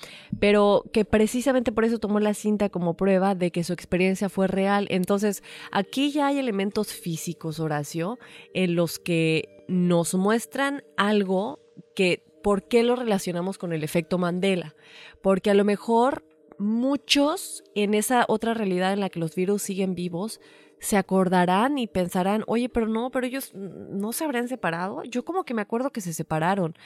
[0.41, 4.47] pero que precisamente por eso tomó la cinta como prueba de que su experiencia fue
[4.47, 4.87] real.
[4.91, 5.43] Entonces,
[5.73, 8.19] aquí ya hay elementos físicos, Horacio,
[8.55, 11.61] en los que nos muestran algo
[11.95, 14.75] que, ¿por qué lo relacionamos con el efecto Mandela?
[15.23, 16.25] Porque a lo mejor
[16.59, 20.41] muchos en esa otra realidad en la que los virus siguen vivos,
[20.81, 25.03] se acordarán y pensarán, oye, pero no, pero ellos no se habrán separado.
[25.05, 26.77] Yo como que me acuerdo que se separaron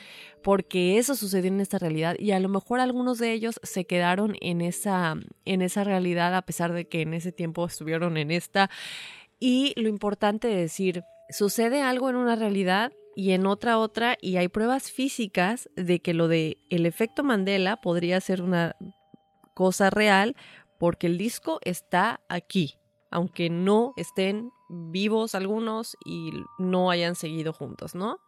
[0.43, 4.37] porque eso sucedió en esta realidad y a lo mejor algunos de ellos se quedaron
[4.41, 8.71] en esa en esa realidad a pesar de que en ese tiempo estuvieron en esta
[9.39, 14.37] y lo importante de decir sucede algo en una realidad y en otra otra y
[14.37, 18.77] hay pruebas físicas de que lo de el efecto Mandela podría ser una
[19.55, 20.35] cosa real
[20.79, 22.79] porque el disco está aquí
[23.13, 28.19] aunque no estén vivos algunos y no hayan seguido juntos, ¿no?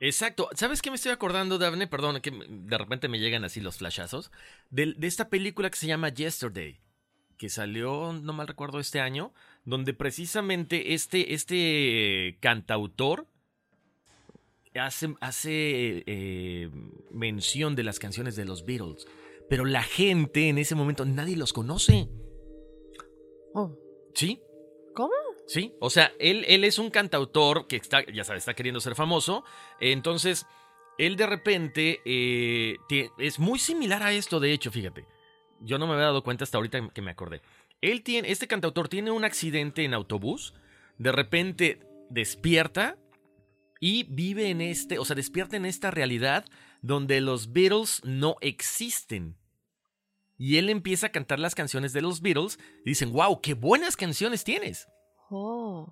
[0.00, 0.50] Exacto.
[0.54, 1.86] ¿Sabes qué me estoy acordando, Daphne?
[1.86, 4.30] Perdón, que de repente me llegan así los flashazos.
[4.70, 6.80] De, de esta película que se llama Yesterday,
[7.38, 9.32] que salió, no mal recuerdo, este año,
[9.64, 13.26] donde precisamente este, este cantautor
[14.74, 16.70] hace, hace eh,
[17.10, 19.06] mención de las canciones de los Beatles.
[19.48, 22.08] Pero la gente en ese momento, nadie los conoce.
[23.54, 23.78] Oh,
[24.14, 24.40] ¿Sí?
[24.94, 25.12] ¿Cómo?
[25.46, 28.94] Sí, o sea, él, él es un cantautor que está, ya sabes, está queriendo ser
[28.94, 29.44] famoso.
[29.80, 30.46] Entonces,
[30.98, 32.76] él de repente eh,
[33.18, 35.06] es muy similar a esto, de hecho, fíjate.
[35.60, 37.42] Yo no me había dado cuenta hasta ahorita que me acordé.
[37.80, 40.54] Él tiene, este cantautor tiene un accidente en autobús.
[40.98, 42.98] De repente despierta
[43.80, 46.44] y vive en este, o sea, despierta en esta realidad
[46.82, 49.36] donde los Beatles no existen.
[50.44, 53.96] Y él empieza a cantar las canciones de los Beatles y dicen, wow, qué buenas
[53.96, 54.86] canciones tienes.
[55.30, 55.90] Oh.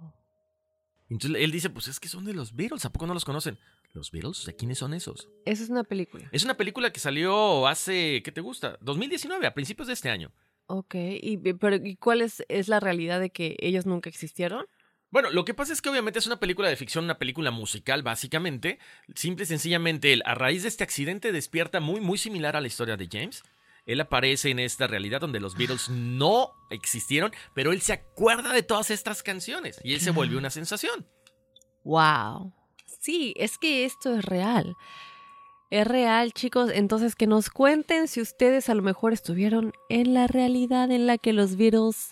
[1.08, 3.58] Entonces él dice, pues es que son de los Beatles, ¿a poco no los conocen?
[3.94, 4.44] ¿Los Beatles?
[4.44, 5.30] ¿De quiénes son esos?
[5.46, 6.28] Esa es una película.
[6.32, 8.76] Es una película que salió hace, ¿qué te gusta?
[8.82, 10.30] 2019, a principios de este año.
[10.66, 14.66] Ok, ¿y, pero, ¿y cuál es, es la realidad de que ellos nunca existieron?
[15.10, 18.02] Bueno, lo que pasa es que obviamente es una película de ficción, una película musical,
[18.02, 18.78] básicamente.
[19.14, 22.66] Simple y sencillamente, él, a raíz de este accidente, despierta muy, muy similar a la
[22.66, 23.42] historia de James.
[23.86, 28.62] Él aparece en esta realidad donde los Beatles no existieron, pero él se acuerda de
[28.62, 31.06] todas estas canciones y él se vuelve una sensación.
[31.84, 32.52] Wow.
[33.00, 34.76] Sí, es que esto es real.
[35.70, 36.70] Es real, chicos.
[36.72, 41.18] Entonces, que nos cuenten si ustedes a lo mejor estuvieron en la realidad en la
[41.18, 42.10] que los Beatles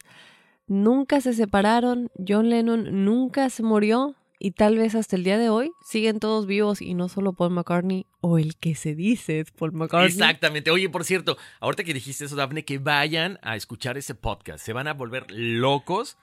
[0.66, 5.50] nunca se separaron, John Lennon nunca se murió y tal vez hasta el día de
[5.50, 9.50] hoy siguen todos vivos y no solo Paul McCartney o el que se dice es
[9.50, 10.08] Paul McCartney.
[10.08, 10.70] Exactamente.
[10.70, 14.64] Oye, por cierto, ahorita que dijiste eso, Daphne, que vayan a escuchar ese podcast.
[14.64, 16.16] Se van a volver locos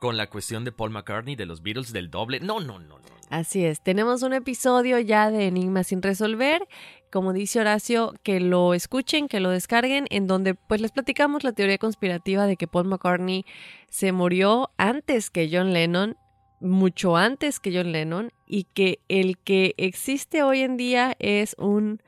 [0.00, 2.38] con la cuestión de Paul McCartney, de los Beatles, del doble.
[2.38, 3.04] No, no, no, no.
[3.30, 6.68] Así es, tenemos un episodio ya de Enigmas sin resolver,
[7.10, 11.50] como dice Horacio, que lo escuchen, que lo descarguen, en donde pues les platicamos la
[11.50, 13.44] teoría conspirativa de que Paul McCartney
[13.88, 16.16] se murió antes que John Lennon,
[16.60, 22.02] mucho antes que John Lennon, y que el que existe hoy en día es un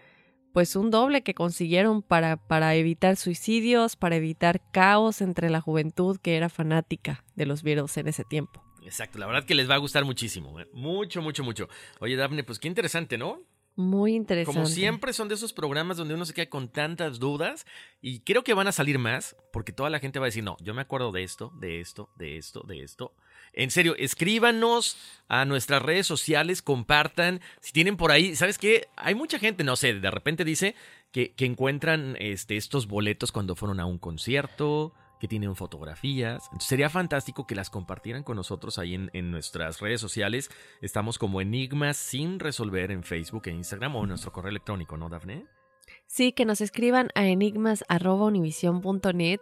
[0.53, 6.19] pues un doble que consiguieron para, para evitar suicidios, para evitar caos entre la juventud
[6.21, 8.65] que era fanática de los Beatles en ese tiempo.
[8.83, 10.59] Exacto, la verdad que les va a gustar muchísimo.
[10.59, 10.67] ¿eh?
[10.73, 11.69] Mucho, mucho, mucho.
[12.01, 13.43] Oye, Daphne, pues qué interesante, ¿no?
[13.77, 14.59] Muy interesante.
[14.59, 17.65] Como siempre son de esos programas donde uno se queda con tantas dudas
[18.01, 20.57] y creo que van a salir más porque toda la gente va a decir, no,
[20.61, 23.15] yo me acuerdo de esto, de esto, de esto, de esto.
[23.59, 24.97] En serio, escríbanos
[25.27, 27.41] a nuestras redes sociales, compartan.
[27.61, 28.87] Si tienen por ahí, ¿sabes qué?
[28.95, 30.77] Hay mucha gente, no sé, de repente dice
[31.11, 36.45] que, encuentran este, estos boletos cuando fueron a un concierto, que tienen fotografías.
[36.45, 40.53] Entonces, sería fantástico que las compartieran con nosotros ahí en, en, nuestras redes sociales.
[40.81, 45.09] Estamos como Enigmas sin resolver en Facebook e Instagram o en nuestro correo electrónico, ¿no,
[45.09, 45.47] Dafne?
[46.07, 49.41] Sí, que nos escriban a enigmas.univision.net.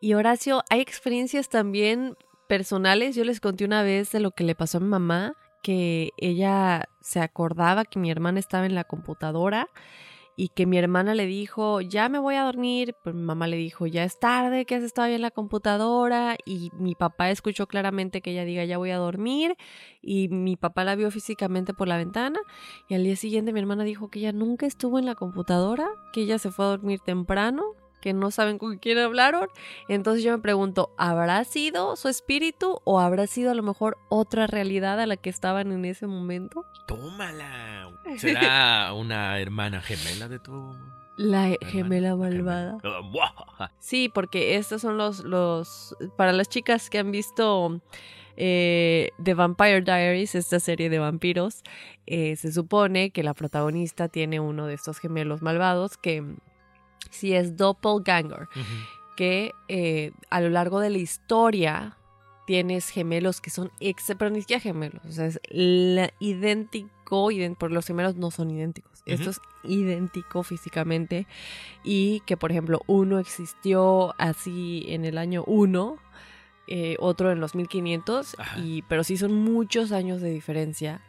[0.00, 2.16] Y Horacio, hay experiencias también
[2.48, 3.14] personales.
[3.14, 6.88] Yo les conté una vez de lo que le pasó a mi mamá, que ella
[7.00, 9.68] se acordaba que mi hermana estaba en la computadora
[10.36, 13.56] y que mi hermana le dijo, ya me voy a dormir, pues mi mamá le
[13.56, 17.66] dijo, ya es tarde, que has estado ahí en la computadora, y mi papá escuchó
[17.68, 19.56] claramente que ella diga, ya voy a dormir,
[20.02, 22.40] y mi papá la vio físicamente por la ventana,
[22.88, 26.22] y al día siguiente mi hermana dijo que ella nunca estuvo en la computadora, que
[26.22, 27.62] ella se fue a dormir temprano,
[28.04, 29.48] que no saben con quién hablaron.
[29.88, 34.46] Entonces yo me pregunto, ¿habrá sido su espíritu o habrá sido a lo mejor otra
[34.46, 36.66] realidad a la que estaban en ese momento?
[36.86, 37.88] Tómala.
[38.18, 40.52] ¿Será una hermana gemela de tu...
[41.16, 41.70] La hermana?
[41.70, 42.76] gemela malvada.
[43.78, 45.96] Sí, porque estos son los, los...
[46.18, 47.80] Para las chicas que han visto...
[48.36, 51.62] Eh, The Vampire Diaries, esta serie de vampiros,
[52.04, 56.34] eh, se supone que la protagonista tiene uno de estos gemelos malvados que
[57.14, 59.14] si es doppelganger, uh -huh.
[59.16, 61.96] que eh, a lo largo de la historia
[62.46, 67.56] tienes gemelos que son ex, pero ni siquiera gemelos, o sea, es la, idéntico, ident
[67.56, 69.14] por los gemelos no son idénticos, uh -huh.
[69.14, 71.26] esto es idéntico físicamente
[71.84, 75.98] y que por ejemplo uno existió así en el año 1,
[76.66, 81.02] eh, otro en los 1500, y, pero sí son muchos años de diferencia,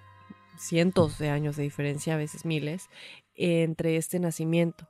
[0.58, 2.90] cientos de años de diferencia, a veces miles,
[3.36, 4.88] entre este nacimiento.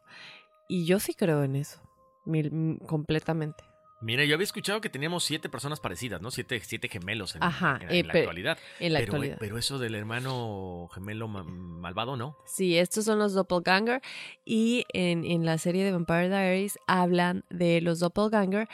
[0.68, 1.82] Y yo sí creo en eso,
[2.26, 3.64] mil, completamente.
[4.02, 6.30] Mira, yo había escuchado que teníamos siete personas parecidas, ¿no?
[6.30, 8.58] Siete, siete gemelos en, Ajá, en, en eh, la pero, actualidad.
[8.80, 9.38] En la pero, actualidad.
[9.40, 12.38] pero eso del hermano gemelo ma malvado, ¿no?
[12.46, 14.02] Sí, estos son los doppelganger.
[14.44, 18.68] Y en, en la serie de Vampire Diaries hablan de los doppelganger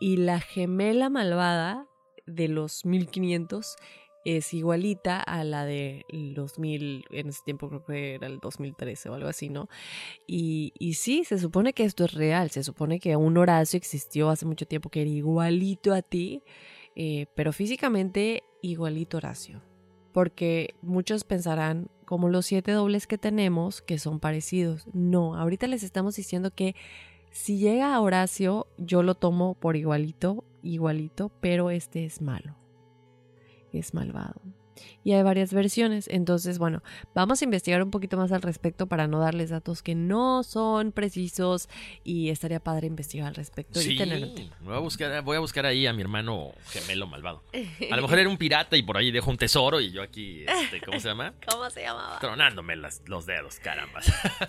[0.00, 1.86] y la gemela malvada
[2.26, 3.76] de los 1500
[4.24, 9.08] es igualita a la de los 2000, en ese tiempo creo que era el 2013
[9.08, 9.68] o algo así, ¿no?
[10.26, 14.30] Y, y sí, se supone que esto es real, se supone que un Horacio existió
[14.30, 16.42] hace mucho tiempo que era igualito a ti,
[16.96, 19.62] eh, pero físicamente igualito Horacio.
[20.12, 24.86] Porque muchos pensarán, como los siete dobles que tenemos, que son parecidos.
[24.92, 26.74] No, ahorita les estamos diciendo que
[27.30, 32.56] si llega Horacio, yo lo tomo por igualito, igualito, pero este es malo
[33.72, 34.40] es malvado.
[35.04, 36.08] Y hay varias versiones.
[36.08, 36.82] Entonces, bueno,
[37.14, 40.92] vamos a investigar un poquito más al respecto para no darles datos que no son
[40.92, 41.68] precisos
[42.04, 44.28] y estaría padre investigar al respecto sí, y tener
[44.60, 47.42] voy a buscar voy a buscar ahí a mi hermano gemelo malvado.
[47.90, 50.44] A lo mejor era un pirata y por ahí dejó un tesoro y yo aquí
[50.46, 51.34] este, ¿cómo se llama?
[51.50, 52.18] ¿Cómo se llamaba?
[52.20, 54.00] Tronándome las, los dedos, caramba.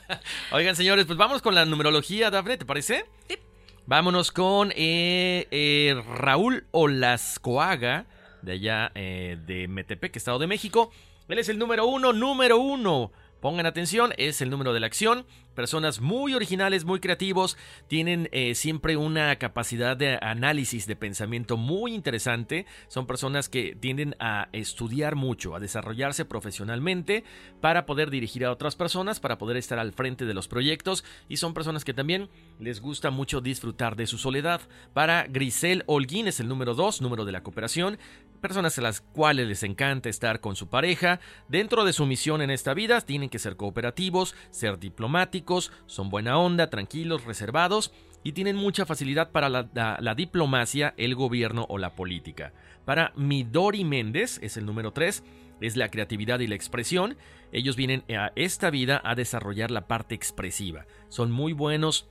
[0.52, 3.06] Oigan, señores, pues vamos con la numerología, Dafne, ¿te parece?
[3.28, 3.38] Sí.
[3.86, 8.06] Vámonos con eh, eh, Raúl Olascoaga
[8.42, 10.92] de allá eh, de Metepec, Estado de México.
[11.28, 13.12] Él es el número uno, número uno.
[13.40, 15.26] Pongan atención, es el número de la acción.
[15.60, 17.58] Personas muy originales, muy creativos,
[17.90, 22.66] tienen eh, siempre una capacidad de análisis, de pensamiento muy interesante.
[22.88, 27.26] Son personas que tienden a estudiar mucho, a desarrollarse profesionalmente
[27.60, 31.04] para poder dirigir a otras personas, para poder estar al frente de los proyectos.
[31.28, 34.62] Y son personas que también les gusta mucho disfrutar de su soledad.
[34.94, 38.00] Para Grisel Holguín es el número dos, número de la cooperación
[38.40, 41.20] personas a las cuales les encanta estar con su pareja.
[41.48, 45.49] Dentro de su misión en esta vida tienen que ser cooperativos, ser diplomáticos,
[45.86, 47.92] son buena onda, tranquilos, reservados
[48.24, 52.54] y tienen mucha facilidad para la, diplomacia, el gobierno o la política.
[52.86, 55.24] Para Midori Méndez es el número 3
[55.62, 57.18] es la creatividad y la expresión.
[57.52, 60.86] Ellos vienen a esta vida a desarrollar la parte expresiva.
[61.10, 62.10] Son muy buenos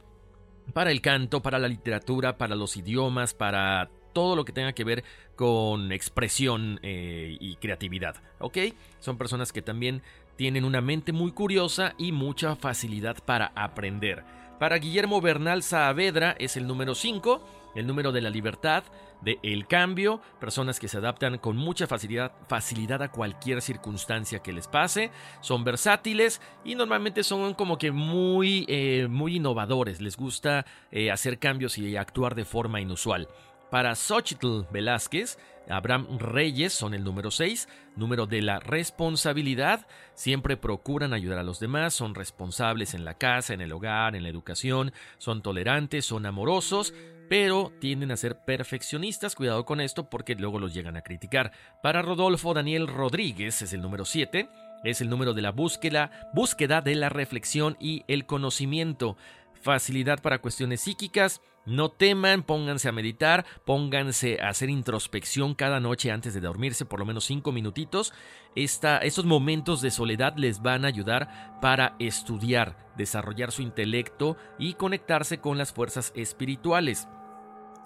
[0.75, 4.85] para el canto, para la literatura, para los idiomas, para todo lo que tenga que
[4.85, 5.05] ver
[5.37, 8.59] con expresión eh, y creatividad, ¿ok?
[8.99, 10.03] Son personas que también
[10.39, 14.25] tienen una mente muy curiosa y mucha facilidad para aprender.
[14.61, 18.85] Para Guillermo Bernal Saavedra es el número 5, el número de la libertad,
[19.21, 24.53] de el cambio, personas que se adaptan con mucha facilidad, facilidad a cualquier circunstancia que
[24.53, 25.11] les pase,
[25.41, 31.41] son versátiles y normalmente son como que muy, eh, muy innovadores, les gusta eh, hacer
[31.41, 33.27] cambios y actuar de forma inusual.
[33.73, 35.37] Para Xochitl Velázquez,
[35.69, 39.87] Abraham Reyes son el número 6, número de la responsabilidad.
[40.15, 44.23] Siempre procuran ayudar a los demás, son responsables en la casa, en el hogar, en
[44.23, 46.95] la educación, son tolerantes, son amorosos,
[47.29, 49.35] pero tienden a ser perfeccionistas.
[49.35, 51.53] Cuidado con esto porque luego los llegan a criticar.
[51.83, 54.49] Para Rodolfo Daniel Rodríguez es el número 7.
[54.85, 59.17] Es el número de la búsqueda, búsqueda de la reflexión y el conocimiento.
[59.61, 61.41] Facilidad para cuestiones psíquicas.
[61.69, 66.99] No teman, pónganse a meditar, pónganse a hacer introspección cada noche antes de dormirse, por
[66.99, 68.15] lo menos cinco minutitos.
[68.55, 75.41] Estos momentos de soledad les van a ayudar para estudiar, desarrollar su intelecto y conectarse
[75.41, 77.07] con las fuerzas espirituales.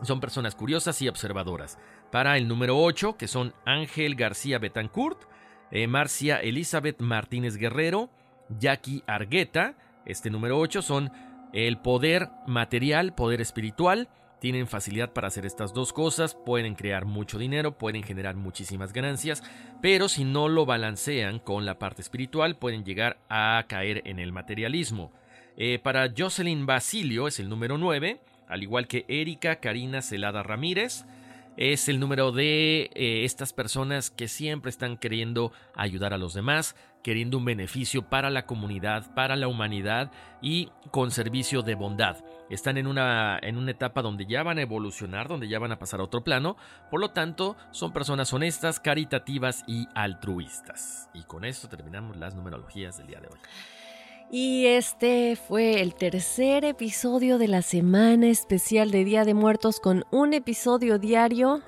[0.05, 1.77] Son personas curiosas y observadoras.
[2.13, 5.25] Para el número 8, que son Ángel García Betancourt,
[5.73, 8.11] eh, Marcia Elizabeth Martínez Guerrero,
[8.61, 9.75] Jackie Argueta,
[10.05, 11.11] este número 8 son
[11.53, 14.09] el poder material, poder espiritual,
[14.43, 19.41] tienen facilidad para hacer estas dos cosas, pueden crear mucho dinero, pueden generar muchísimas ganancias,
[19.81, 24.33] pero si no lo balancean con la parte espiritual pueden llegar a caer en el
[24.33, 25.13] materialismo.
[25.57, 31.05] Eh, para Jocelyn Basilio es el número 9, al igual que Erika Karina Celada Ramírez,
[31.57, 36.75] es el número de eh, estas personas que siempre están queriendo ayudar a los demás,
[37.03, 42.17] queriendo un beneficio para la comunidad, para la humanidad y con servicio de bondad.
[42.49, 45.79] Están en una, en una etapa donde ya van a evolucionar, donde ya van a
[45.79, 46.57] pasar a otro plano,
[46.91, 51.09] por lo tanto son personas honestas, caritativas y altruistas.
[51.15, 53.39] Y con esto terminamos las numerologías del día de hoy.
[54.35, 60.07] Y este fue el tercer episodio de la semana especial de Día de Muertos con
[60.11, 61.61] un episodio diario.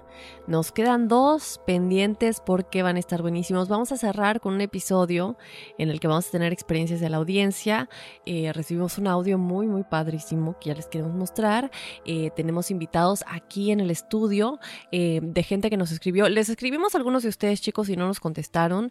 [0.46, 3.68] Nos quedan dos pendientes porque van a estar buenísimos.
[3.68, 5.36] Vamos a cerrar con un episodio
[5.76, 7.90] en el que vamos a tener experiencias de la audiencia.
[8.24, 11.70] Eh, recibimos un audio muy, muy padrísimo que ya les queremos mostrar.
[12.06, 14.58] Eh, tenemos invitados aquí en el estudio
[14.90, 16.30] eh, de gente que nos escribió.
[16.30, 18.90] Les escribimos a algunos de ustedes, chicos, y no nos contestaron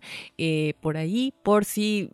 [0.79, 2.11] por ahí, por si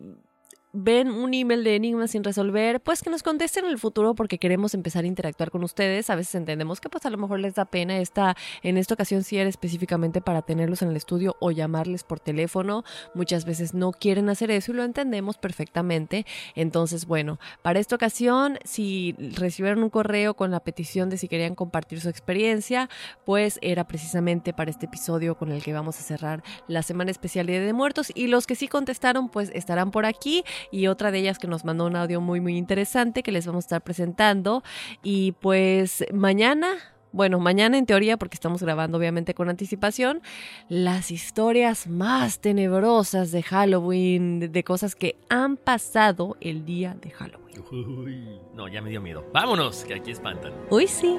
[0.72, 4.38] ven un email de enigma sin resolver, pues que nos contesten en el futuro porque
[4.38, 6.10] queremos empezar a interactuar con ustedes.
[6.10, 9.24] A veces entendemos que pues a lo mejor les da pena esta, en esta ocasión
[9.24, 12.84] sí era específicamente para tenerlos en el estudio o llamarles por teléfono.
[13.14, 16.24] Muchas veces no quieren hacer eso y lo entendemos perfectamente.
[16.54, 21.54] Entonces, bueno, para esta ocasión, si recibieron un correo con la petición de si querían
[21.54, 22.88] compartir su experiencia,
[23.24, 27.46] pues era precisamente para este episodio con el que vamos a cerrar la semana especial
[27.46, 28.12] Día de Muertos.
[28.14, 31.64] Y los que sí contestaron, pues estarán por aquí y otra de ellas que nos
[31.64, 34.62] mandó un audio muy muy interesante que les vamos a estar presentando
[35.02, 36.68] y pues mañana
[37.12, 40.22] bueno, mañana en teoría, porque estamos grabando obviamente con anticipación,
[40.68, 47.64] las historias más tenebrosas de Halloween, de cosas que han pasado el día de Halloween.
[47.72, 49.24] Uy, no, ya me dio miedo.
[49.32, 50.52] Vámonos, que aquí espantan.
[50.70, 51.18] Uy, sí.